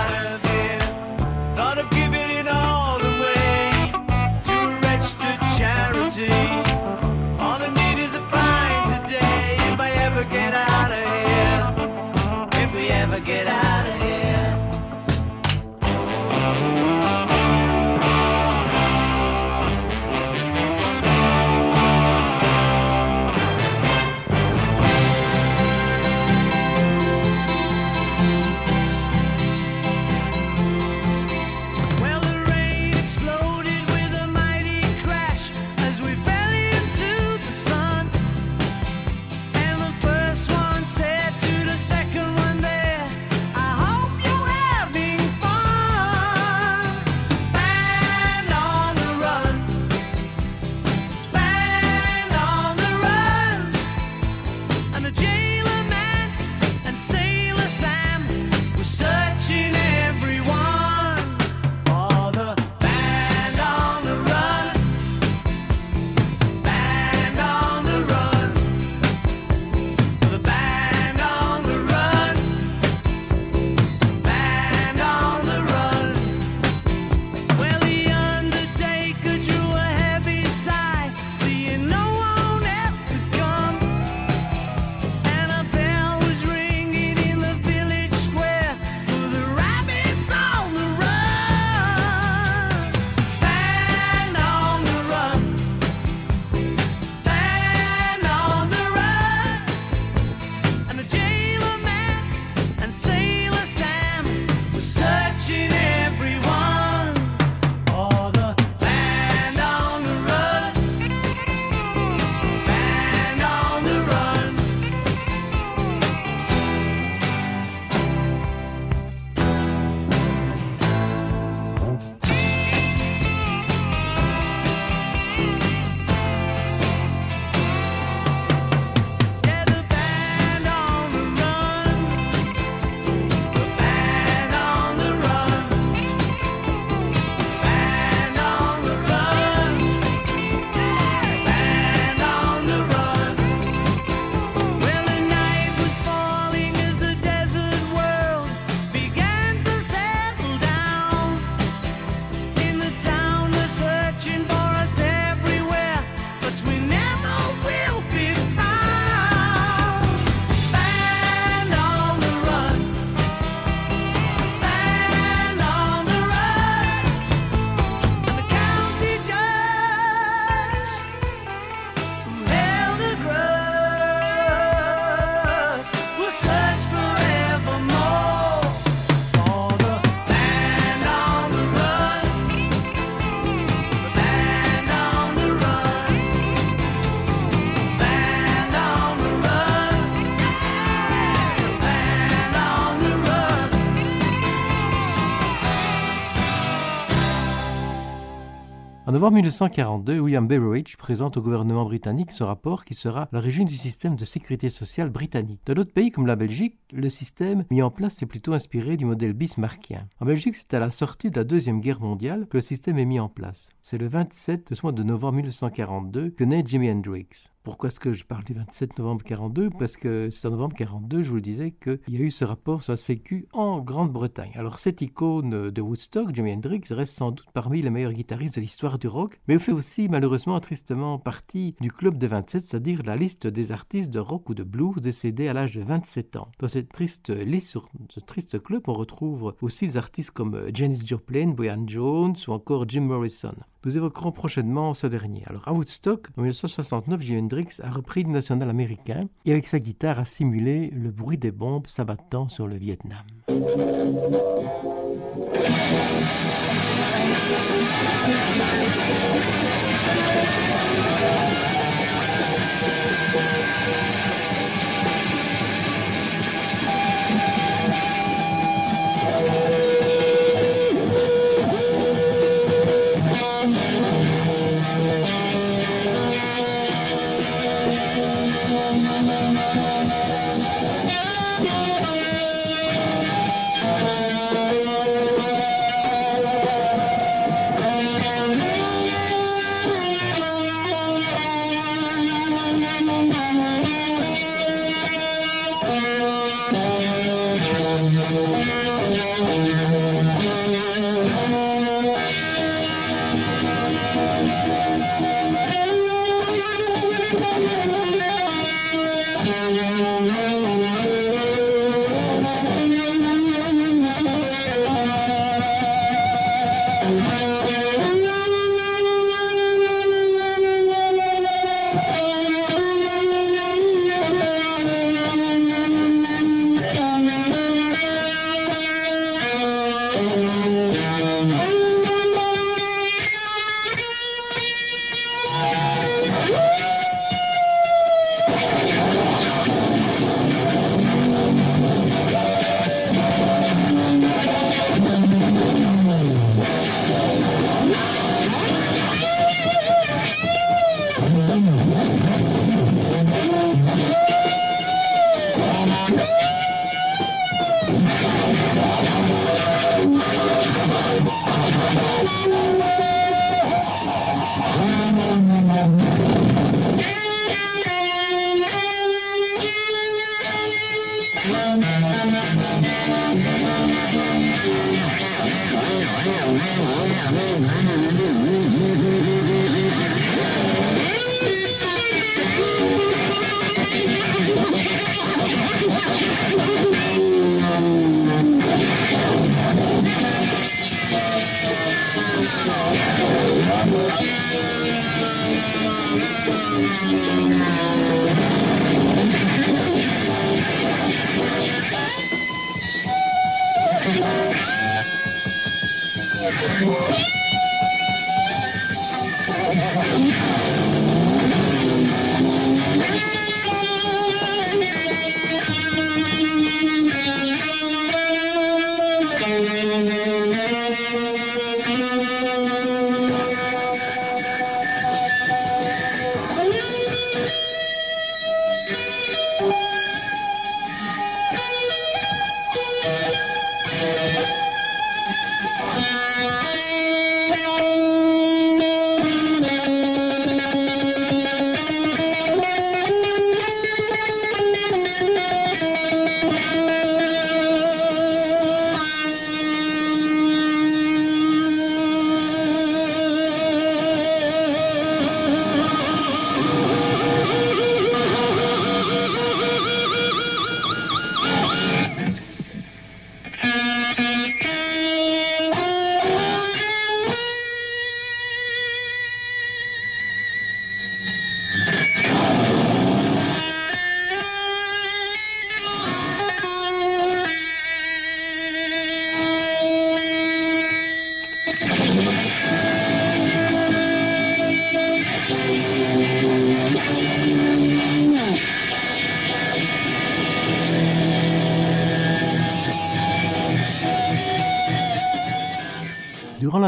[199.18, 204.14] Novembre 1942, William Beveridge présente au gouvernement britannique ce rapport qui sera l'origine du système
[204.14, 205.60] de sécurité sociale britannique.
[205.66, 209.04] Dans d'autres pays comme la Belgique, le système mis en place est plutôt inspiré du
[209.04, 210.06] modèle bismarckien.
[210.20, 213.06] En Belgique, c'est à la sortie de la Deuxième Guerre mondiale que le système est
[213.06, 213.70] mis en place.
[213.82, 217.50] C'est le 27 de ce mois de novembre 1942 que naît Jimi Hendrix.
[217.68, 221.20] Pourquoi est-ce que je parle du 27 novembre 42 Parce que c'est en novembre 42,
[221.20, 224.52] je vous le disais, qu'il y a eu ce rapport sur la Sécu en Grande-Bretagne.
[224.54, 228.62] Alors cette icône de Woodstock, Jimi Hendrix, reste sans doute parmi les meilleurs guitaristes de
[228.62, 233.16] l'histoire du rock, mais fait aussi malheureusement tristement partie du club des 27, c'est-à-dire la
[233.16, 236.48] liste des artistes de rock ou de blues décédés à l'âge de 27 ans.
[236.60, 241.02] Dans cette triste liste, sur ce triste club, on retrouve aussi des artistes comme Janis
[241.04, 243.52] Joplin, Brian Jones ou encore Jim Morrison.
[243.84, 245.44] Nous évoquerons prochainement ce dernier.
[245.46, 249.80] Alors à Woodstock, en 1969, Jimi Hendrix a repris le national américain et avec sa
[249.80, 253.24] guitare a simulé le bruit des bombes s'abattant sur le Vietnam.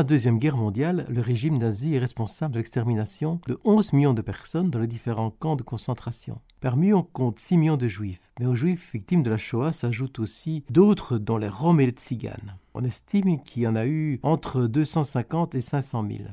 [0.00, 4.22] La Deuxième Guerre mondiale, le régime nazi est responsable de l'extermination de 11 millions de
[4.22, 6.40] personnes dans les différents camps de concentration.
[6.62, 9.72] Parmi eux, on compte 6 millions de juifs, mais aux juifs victimes de la Shoah
[9.72, 12.56] s'ajoutent aussi d'autres dont les Roms et les Tziganes.
[12.72, 16.30] On estime qu'il y en a eu entre 250 et 500 000.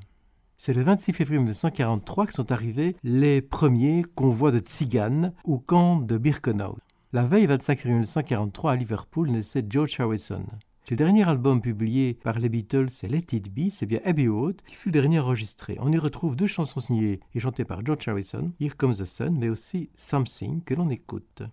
[0.55, 5.97] C'est le 26 février 1943 que sont arrivés les premiers convois de Tziganes au camp
[5.97, 6.77] de Birkenau.
[7.11, 10.45] La veille 25 février 1943 à Liverpool naissait George Harrison.
[10.89, 14.61] Le dernier album publié par les Beatles, c'est Let It Be, c'est bien Abbey Road
[14.65, 15.75] qui fut le dernier enregistré.
[15.81, 19.37] On y retrouve deux chansons signées et chantées par George Harrison, Here Comes the Sun,
[19.37, 21.43] mais aussi Something que l'on écoute.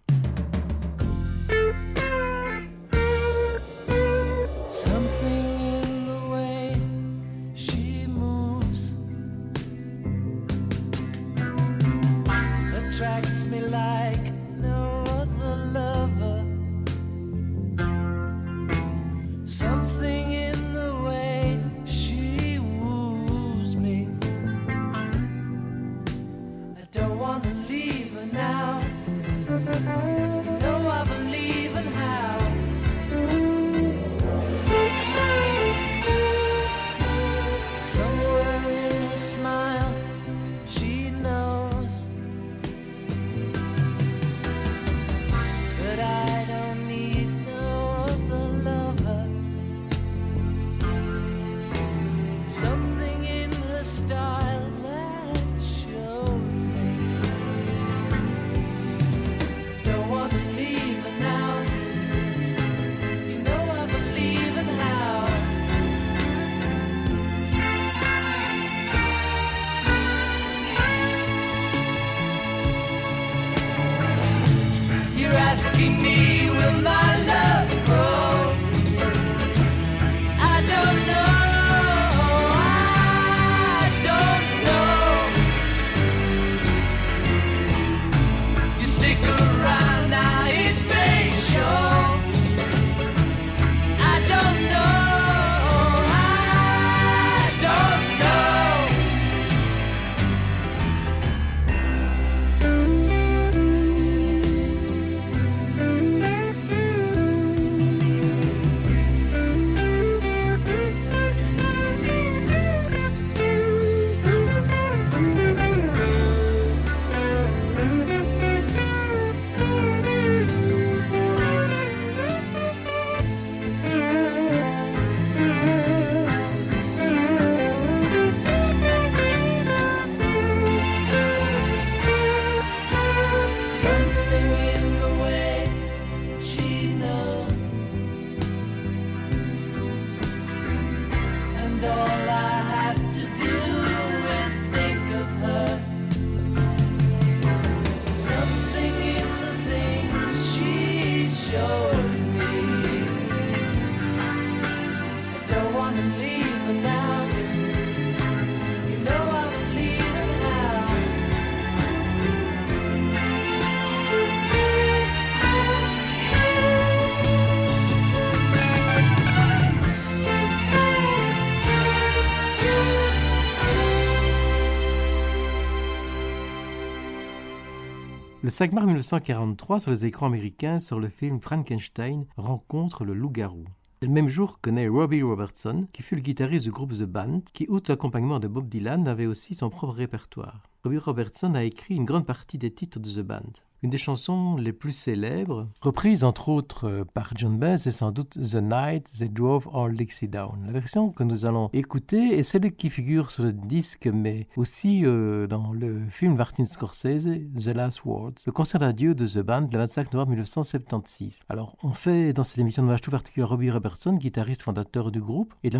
[178.54, 183.64] 5 mars 1943, sur les écrans américains, sur le film Frankenstein rencontre le loup-garou.
[184.00, 187.40] Le même jour que naît Robbie Robertson, qui fut le guitariste du groupe The Band,
[187.52, 190.62] qui, outre l'accompagnement de Bob Dylan, avait aussi son propre répertoire.
[190.84, 193.54] Robbie Robertson a écrit une grande partie des titres de The Band.
[193.84, 198.30] Une des chansons les plus célèbres, reprise entre autres par John Baez, c'est sans doute
[198.30, 200.64] The Night They Drove All Dixie Down.
[200.64, 205.02] La version que nous allons écouter est celle qui figure sur le disque, mais aussi
[205.04, 207.28] euh, dans le film Martin Scorsese,
[207.62, 211.42] The Last Words, le concert d'adieu de The Band le 25 novembre 1976.
[211.50, 215.20] Alors, on fait dans cette émission de hommage tout particulier Robbie Robertson, guitariste fondateur du
[215.20, 215.76] groupe, et de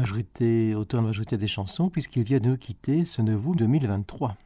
[0.74, 4.36] auteur de la majorité des chansons, puisqu'il vient de nous quitter ce 9 août 2023.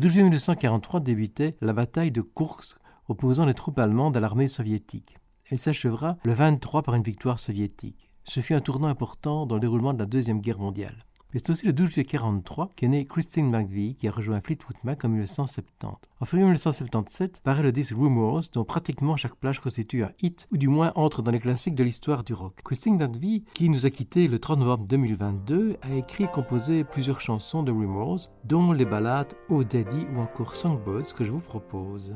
[0.00, 2.78] Le 12 juillet 1943 débutait la bataille de Kursk
[3.08, 5.18] opposant les troupes allemandes à l'armée soviétique.
[5.50, 8.10] Elle s'achèvera le 23 par une victoire soviétique.
[8.24, 10.96] Ce fut un tournant important dans le déroulement de la Deuxième Guerre mondiale.
[11.32, 14.76] Mais c'est aussi le 12 juillet 1943 qu'est née Christine McVie, qui a rejoint Fleetwood
[14.82, 15.88] Mac en 1970.
[16.20, 20.56] En février 1977 paraît le disque Rumors, dont pratiquement chaque plage constitue un hit, ou
[20.56, 22.54] du moins entre dans les classiques de l'histoire du rock.
[22.64, 27.20] Christine McVie, qui nous a quittés le 30 novembre 2022, a écrit et composé plusieurs
[27.20, 32.14] chansons de Rumors, dont les ballades Oh Daddy ou encore Songbirds que je vous propose.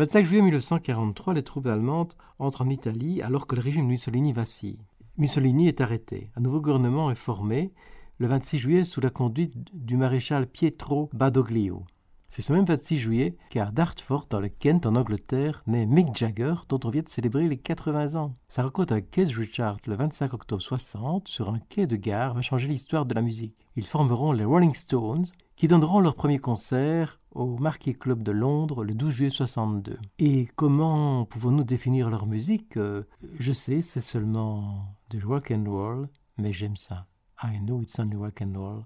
[0.00, 4.32] 25 juillet 1943, les troupes allemandes entrent en Italie alors que le régime de Mussolini
[4.32, 4.78] vacille.
[5.18, 6.30] Mussolini est arrêté.
[6.36, 7.70] Un nouveau gouvernement est formé
[8.16, 11.84] le 26 juillet sous la conduite du maréchal Pietro Badoglio.
[12.30, 16.54] C'est ce même 26 juillet qu'à Dartford, dans le Kent, en Angleterre, naît Mick Jagger,
[16.70, 18.34] dont on vient de célébrer les 80 ans.
[18.48, 22.40] Sa rencontre avec Keith Richards le 25 octobre 60 sur un quai de gare va
[22.40, 23.66] changer l'histoire de la musique.
[23.76, 28.84] Ils formeront les Rolling Stones, qui donneront leur premier concert au Marquis Club de Londres
[28.84, 29.98] le 12 juillet 62.
[30.18, 32.76] Et comment pouvons-nous définir leur musique?
[32.76, 33.04] Euh,
[33.38, 37.06] Je sais, c'est seulement du rock and roll, mais j'aime ça.
[37.42, 38.84] I know it's only rock and roll,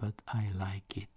[0.00, 1.08] but I like it.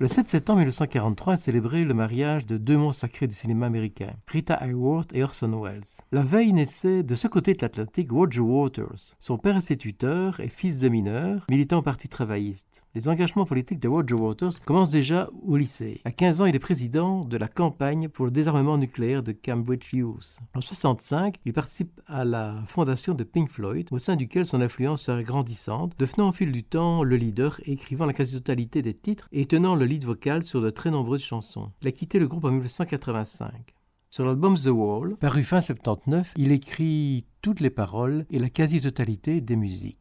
[0.00, 4.12] Le 7 septembre 1943 est célébré le mariage de deux monstres sacrés du cinéma américain,
[4.28, 5.82] Rita Hayworth et Orson Welles.
[6.12, 9.16] La veille naissait de ce côté de l'Atlantique Roger Waters.
[9.18, 12.84] Son père instituteur et fils de mineur, militant au Parti travailliste.
[12.94, 16.00] Les engagements politiques de Roger Waters commencent déjà au lycée.
[16.04, 19.92] À 15 ans, il est président de la campagne pour le désarmement nucléaire de Cambridge
[19.92, 20.38] Youth.
[20.54, 25.02] En 65, il participe à la fondation de Pink Floyd, au sein duquel son influence
[25.02, 29.44] sera grandissante, devenant au fil du temps le leader, écrivant la quasi-totalité des titres et
[29.44, 31.72] tenant le lead vocal sur de très nombreuses chansons.
[31.82, 33.74] Il a quitté le groupe en 1985.
[34.10, 39.40] Sur l'album The Wall, paru fin 79, il écrit toutes les paroles et la quasi-totalité
[39.40, 39.97] des musiques.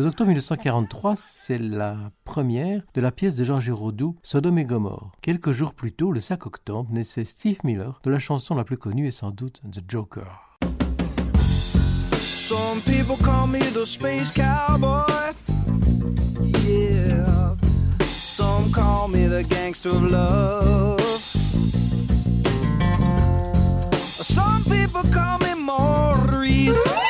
[0.00, 5.12] 2 octobre 1943, c'est la première de la pièce de Jean Giraudoux, Sodome et Gomorre.
[5.20, 8.78] Quelques jours plus tôt, le 5 octobre, naissait Steve Miller, de la chanson la plus
[8.78, 10.24] connue et sans doute The Joker.
[12.18, 15.04] Some people call me the space cowboy.
[16.66, 17.56] Yeah.
[18.06, 20.98] Some call me the gangster of love.
[24.00, 27.09] Some people call me Maurice.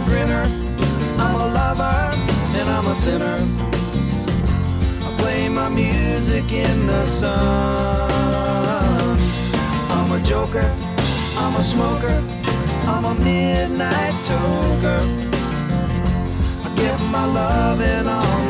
[0.00, 0.44] a grinner,
[1.18, 1.96] I'm a lover,
[2.58, 3.38] and I'm a sinner.
[5.06, 8.10] I play my music in the sun.
[9.90, 10.74] I'm a joker,
[11.38, 12.22] I'm a smoker,
[12.86, 15.00] I'm a midnight toker.
[16.64, 18.49] I get my loving on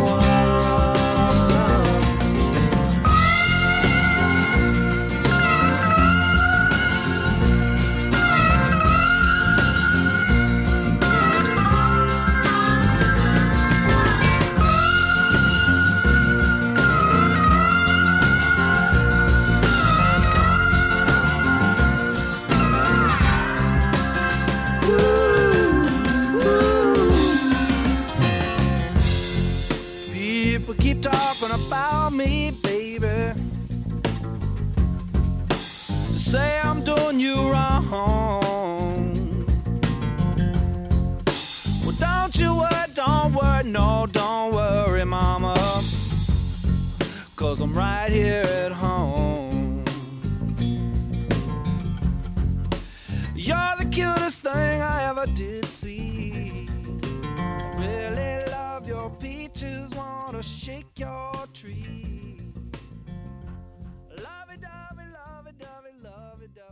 [47.73, 49.85] Right here at home.
[53.33, 56.67] You're the cutest thing I ever did see.
[57.77, 62.00] Really love your peaches, wanna shake your tree.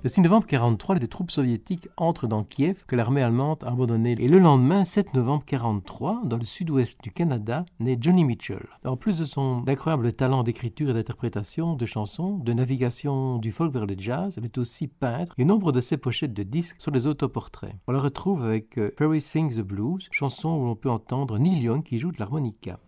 [0.02, 4.16] Le 6 novembre 1943, les troupes soviétiques entrent dans Kiev, que l'armée allemande a abandonné.
[4.18, 8.66] Et le lendemain, 7 novembre 1943, dans le sud-ouest du Canada, naît Johnny Mitchell.
[8.86, 13.74] En plus de son incroyable talent d'écriture et d'interprétation de chansons, de navigation du folk
[13.74, 16.92] vers le jazz, elle est aussi peintre et nombre de ses pochettes de disques sont
[16.92, 17.76] des autoportraits.
[17.88, 21.60] On la retrouve avec euh, Perry Sings the Blues, chanson où l'on peut entendre Neil
[21.60, 22.80] Young qui joue de l'harmonica.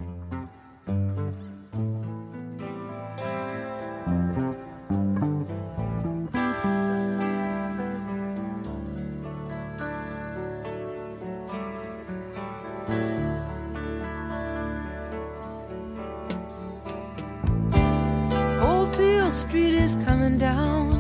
[19.51, 20.93] Street is coming down.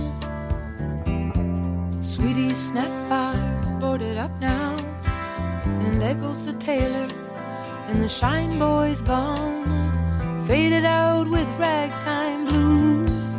[2.03, 3.33] Sweetie's snack bar
[3.79, 4.75] boarded up now.
[5.65, 7.07] And there goes the tailor,
[7.87, 9.63] and the shine boy's gone.
[10.47, 13.35] Faded out with ragtime blues.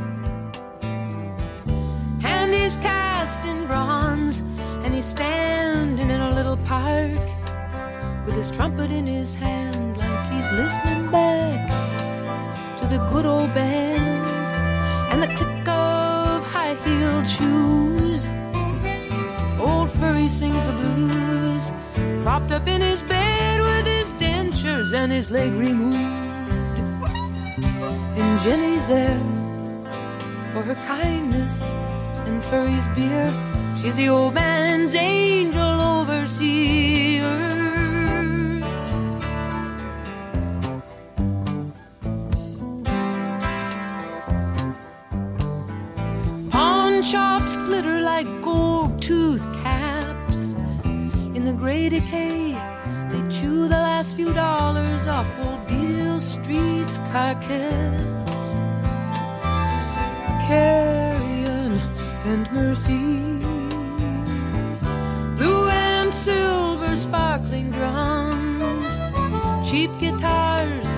[2.24, 4.40] And he's cast in bronze,
[4.82, 7.20] and he's standing in a little park
[8.24, 11.68] with his trumpet in his hand, like he's listening back
[12.80, 13.91] to the good old bands
[16.92, 18.32] heeled shoes.
[19.58, 21.70] Old Furry sings the blues,
[22.22, 26.78] propped up in his bed with his dentures and his leg removed.
[28.18, 29.20] And Jenny's there
[30.52, 31.62] for her kindness
[32.26, 33.32] and Furry's beer.
[33.80, 37.11] She's the old man's angel overseer.
[51.92, 52.56] Decay,
[53.10, 58.44] they chew the last few dollars off old Deal Street's carcass.
[60.46, 61.72] Carrion
[62.24, 63.20] and mercy.
[65.36, 68.92] Blue and silver sparkling drums.
[69.68, 70.88] Cheap guitars,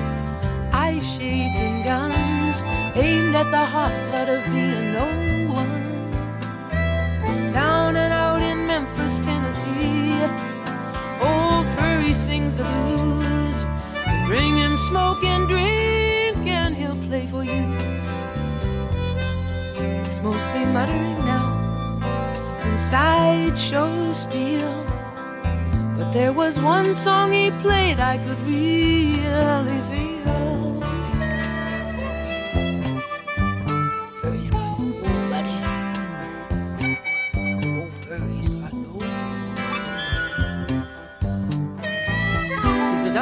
[0.73, 2.63] eye shades and guns.
[2.95, 5.09] aimed at the hot blood of being no
[5.61, 6.13] one.
[7.53, 10.54] Down and out in Memphis, Tennessee,
[12.05, 13.65] Furry sings the blues.
[14.27, 17.65] Bring him smoke and drink, and he'll play for you.
[20.05, 21.47] It's mostly muttering now
[22.71, 24.85] inside show steel.
[25.97, 29.81] But there was one song he played I could really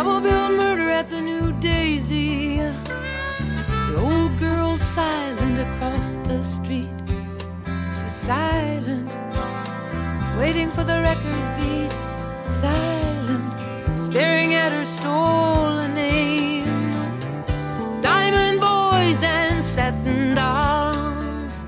[0.03, 2.57] Double bill murder at the New Daisy.
[2.57, 6.91] The old girl's silent across the street.
[7.95, 9.09] She's silent,
[10.37, 11.93] waiting for the wrecker's beat.
[12.43, 13.47] Silent,
[13.97, 16.67] staring at her stolen name.
[18.01, 21.65] Diamond boys and satin dolls,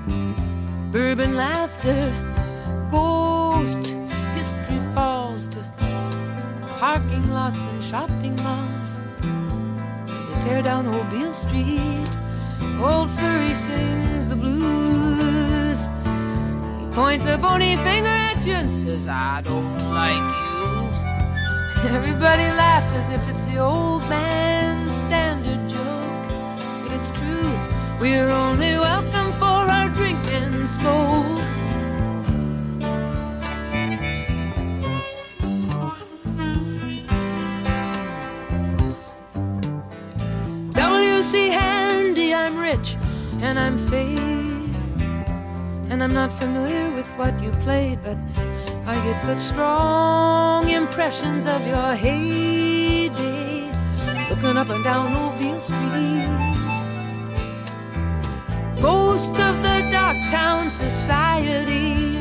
[0.91, 2.11] bourbon laughter,
[2.91, 3.95] ghost
[4.35, 5.63] history falls to
[6.79, 8.99] parking lots shopping malls.
[10.09, 12.09] As they tear down Old Beale Street,
[12.81, 15.79] old furry sings the blues.
[16.79, 21.89] He points a bony finger at you and says, I don't like you.
[21.97, 26.27] Everybody laughs as if it's the old man's standard joke.
[26.81, 27.51] But it's true,
[27.99, 31.54] we're only welcome for our drink and smoke.
[41.35, 41.49] W.C.
[41.51, 42.95] Handy, I'm rich
[43.41, 44.73] and I'm fade.
[45.91, 48.17] And I'm not familiar with what you played, but
[48.85, 53.69] I get such strong impressions of your heyday.
[54.29, 56.31] Looking up and down Mobile Street.
[58.81, 62.17] Ghost of the dark town society.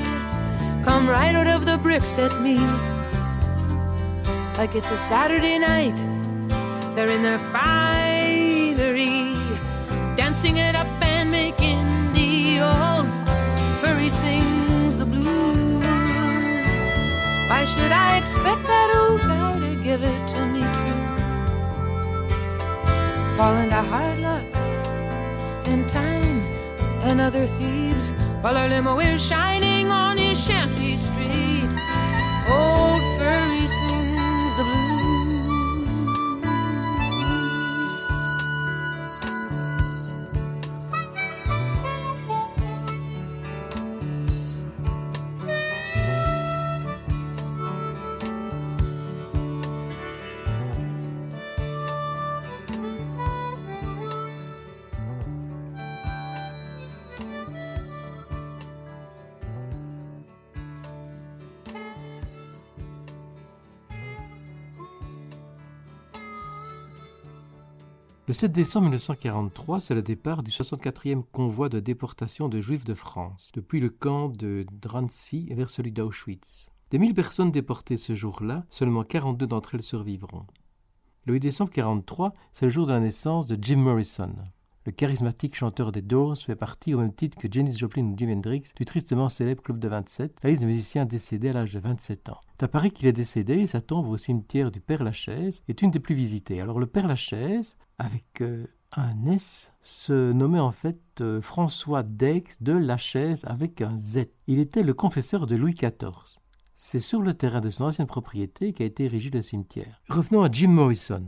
[0.82, 2.58] Come right out of the bricks at me.
[4.58, 5.96] Like it's a Saturday night.
[6.96, 8.03] They're in their finery,
[10.34, 13.08] dancing it up and making deals.
[13.80, 15.84] Furry sings the blues.
[17.48, 21.04] Why should I expect that old guy to give it to me true?
[23.36, 24.44] Fall into hard luck
[25.66, 26.40] and time
[27.06, 31.33] and other thieves while our limo is shining on his shanty street.
[68.34, 72.92] Le 7 décembre 1943, c'est le départ du 64e convoi de déportation de Juifs de
[72.92, 76.68] France, depuis le camp de Drancy vers celui d'Auschwitz.
[76.90, 80.46] Des 1000 personnes déportées ce jour-là, seulement 42 d'entre elles survivront.
[81.26, 84.34] Le 8 décembre 1943, c'est le jour de la naissance de Jim Morrison.
[84.86, 88.34] Le charismatique chanteur des Doors fait partie, au même titre que Janis Joplin ou Jimi
[88.34, 91.78] Hendrix, du tristement célèbre Club de 27, la liste des musiciens décédés à l'âge de
[91.78, 92.40] 27 ans.
[92.50, 95.90] C'est à Paris qu'il est décédé et sa tombe au cimetière du Père-Lachaise est une
[95.90, 96.60] des plus visitées.
[96.60, 102.72] Alors le Père-Lachaise, avec euh, un S, se nommait en fait euh, François Dex de
[102.72, 104.26] Lachaise avec un Z.
[104.46, 106.38] Il était le confesseur de Louis XIV.
[106.76, 110.00] C'est sur le terrain de son ancienne propriété qu'a été érigé le cimetière.
[110.08, 111.26] Revenons à Jim Morrison.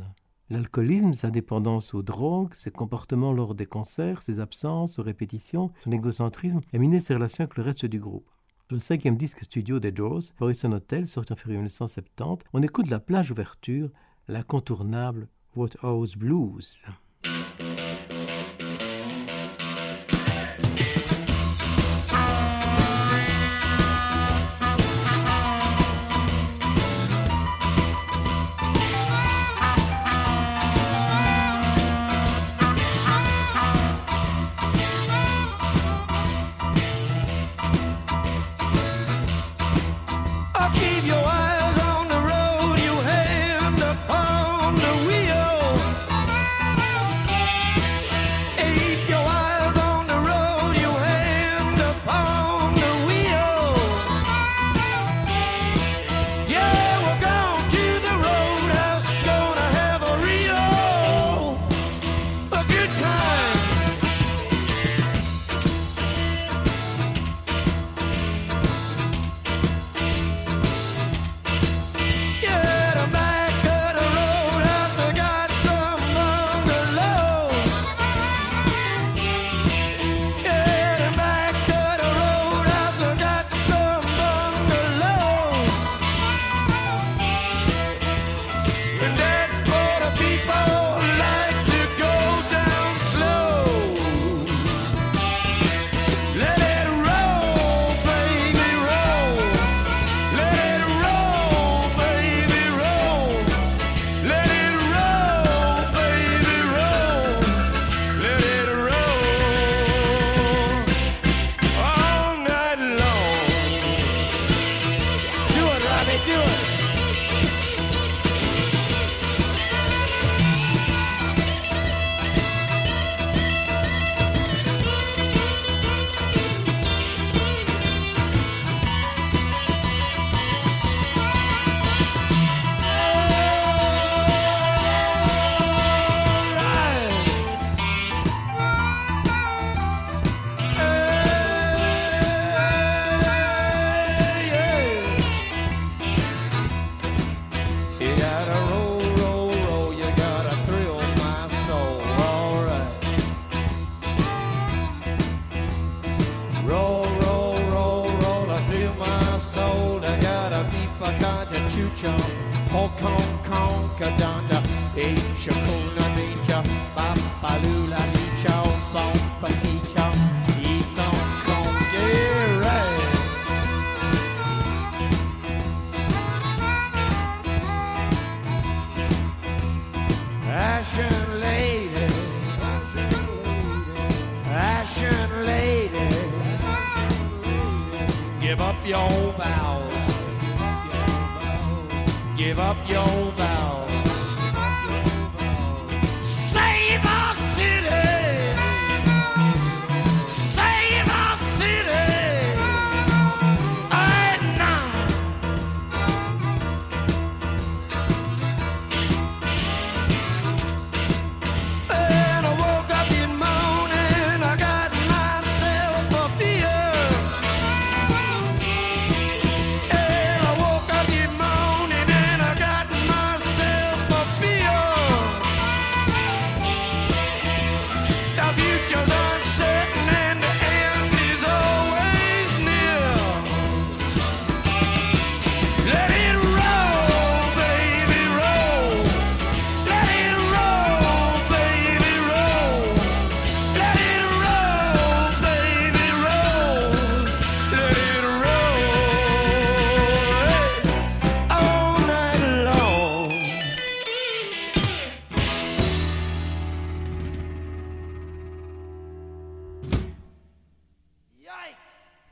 [0.48, 5.90] L'alcoolisme, sa dépendance aux drogues, ses comportements lors des concerts, ses absences aux répétitions, son
[5.90, 8.30] égocentrisme a miné ses relations avec le reste du groupe.
[8.70, 13.00] Le cinquième disque studio des Doors, Morrison Hotel, sorti en février 1970, on écoute la
[13.00, 13.90] plage ouverture,
[14.28, 16.84] l'incontournable what owes blues.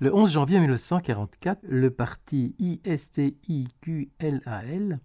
[0.05, 3.41] Le 11 janvier 1944, le parti ISTIQLAL,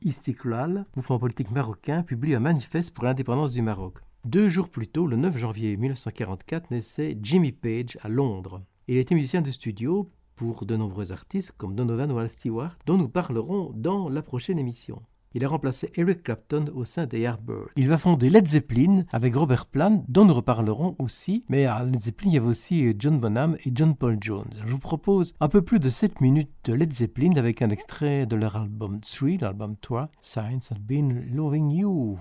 [0.03, 3.99] Istiklal, mouvement politique marocain, publie un manifeste pour l'indépendance du Maroc.
[4.25, 8.61] Deux jours plus tôt, le 9 janvier 1944, naissait Jimmy Page à Londres.
[8.89, 12.97] Il était musicien de studio pour de nombreux artistes comme Donovan ou Al Stewart, dont
[12.97, 15.01] nous parlerons dans la prochaine émission.
[15.33, 17.69] Il a remplacé Eric Clapton au sein des Yardbirds.
[17.75, 21.45] Il va fonder Led Zeppelin avec Robert Plant, dont nous reparlerons aussi.
[21.49, 24.49] Mais à Led Zeppelin, il y avait aussi John Bonham et John Paul Jones.
[24.65, 28.25] Je vous propose un peu plus de 7 minutes de Led Zeppelin avec un extrait
[28.25, 32.17] de leur album 3, l'album 3, Signs I've Been Loving You.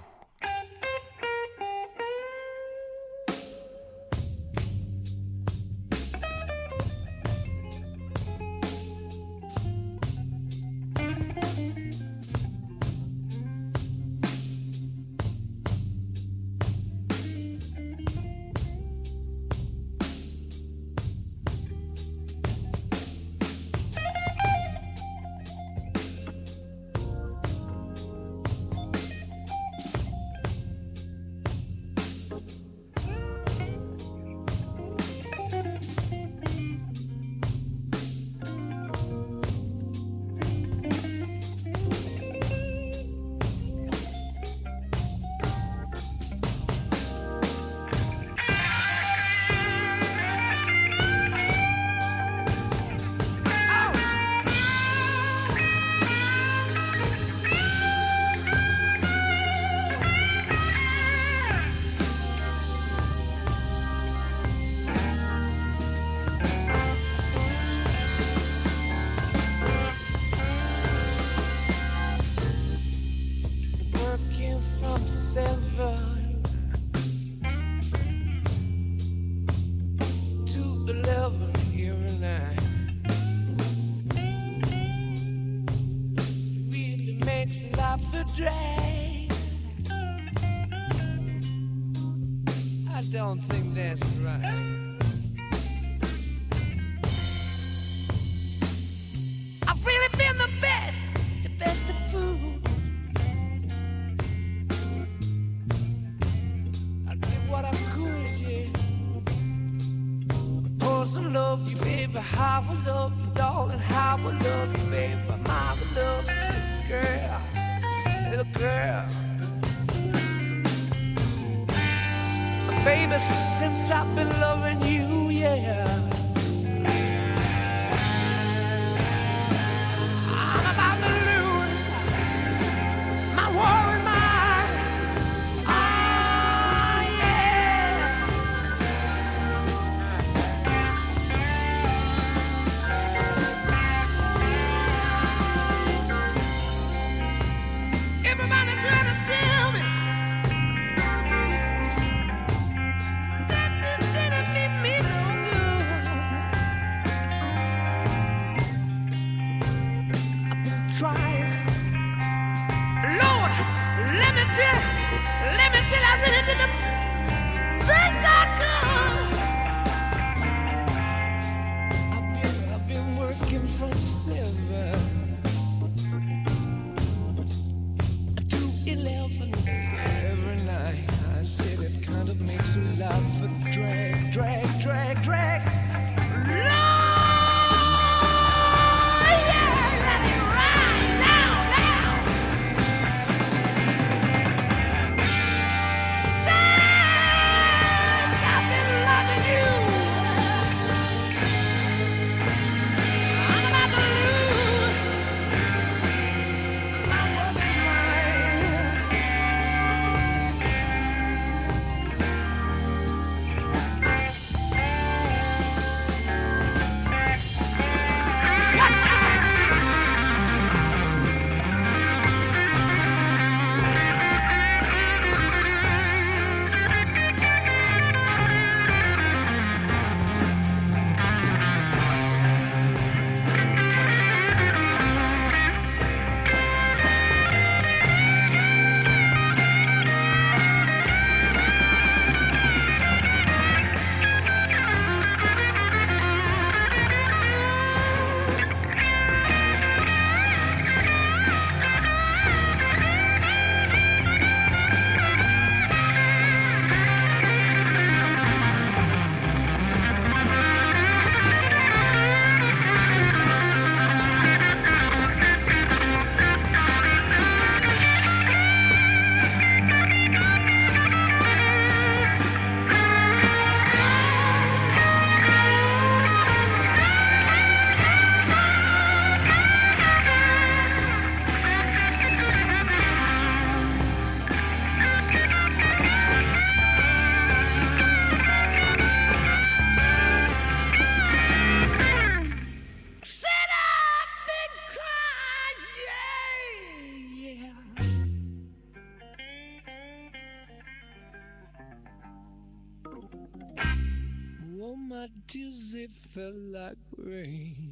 [305.99, 307.88] it felt like rain.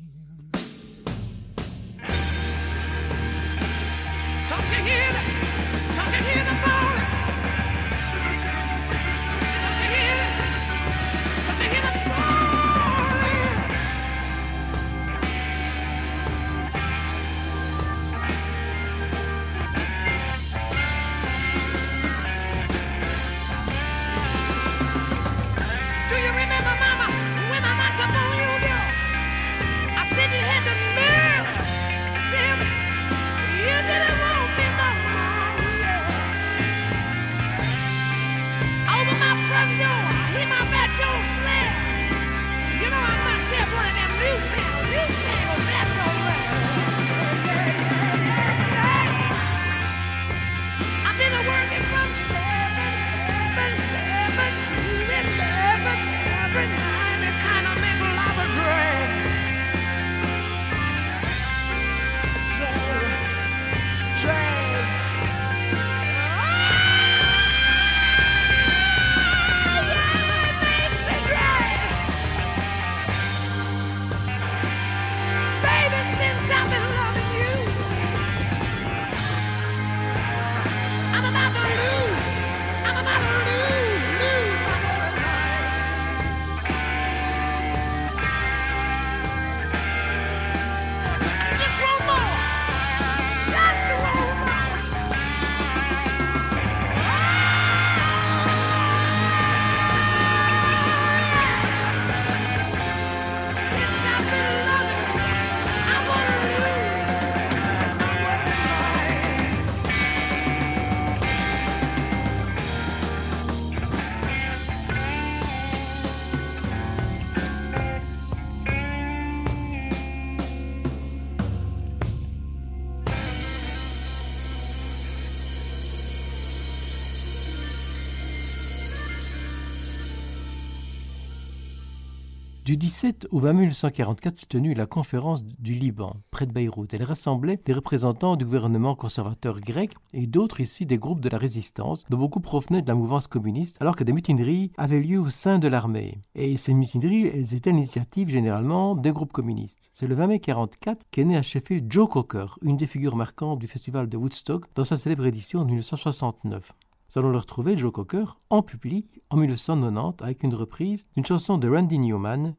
[132.77, 136.93] Du 17 au 20 mai 1944 s'est tenue la conférence du Liban, près de Beyrouth.
[136.93, 141.39] Elle rassemblait des représentants du gouvernement conservateur grec et d'autres ici des groupes de la
[141.39, 145.31] résistance, dont beaucoup provenaient de la mouvance communiste, alors que des mutineries avaient lieu au
[145.31, 146.19] sein de l'armée.
[146.35, 149.91] Et ces mutineries, elles étaient l'initiative généralement des groupes communistes.
[149.95, 153.59] C'est le 20 mai 1944 qu'est né à Sheffield Joe Cocker, une des figures marquantes
[153.59, 156.75] du festival de Woodstock, dans sa célèbre édition de 1969.
[157.09, 161.57] Nous allons le retrouver, Joe Cocker, en public en 1990 avec une reprise d'une chanson
[161.57, 162.55] de Randy Newman,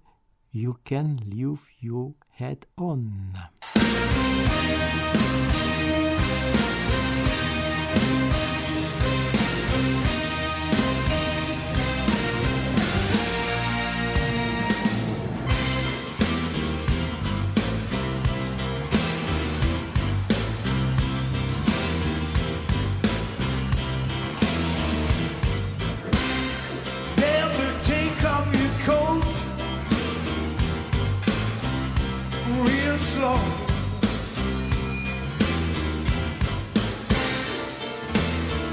[0.57, 3.37] You Can Leave Your Head On.
[33.17, 33.39] slow.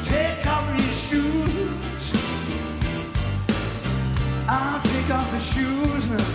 [0.04, 2.06] Take off your shoes.
[4.46, 6.30] I'll take off your shoes now.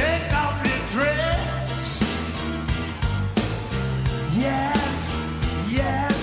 [0.00, 1.86] Take off your dress.
[4.44, 5.16] Yes,
[5.70, 6.13] yes.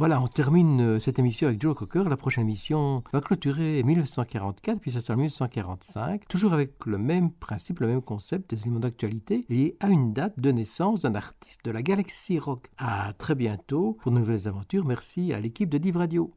[0.00, 2.08] Voilà, on termine euh, cette émission avec Joe Cocker.
[2.08, 7.80] La prochaine émission va clôturer 1944 puis ça sera 1945, toujours avec le même principe,
[7.80, 11.70] le même concept, des éléments d'actualité liés à une date de naissance d'un artiste de
[11.70, 12.70] la galaxie rock.
[12.78, 14.86] À très bientôt pour de nouvelles aventures.
[14.86, 16.32] Merci à l'équipe de Div Radio.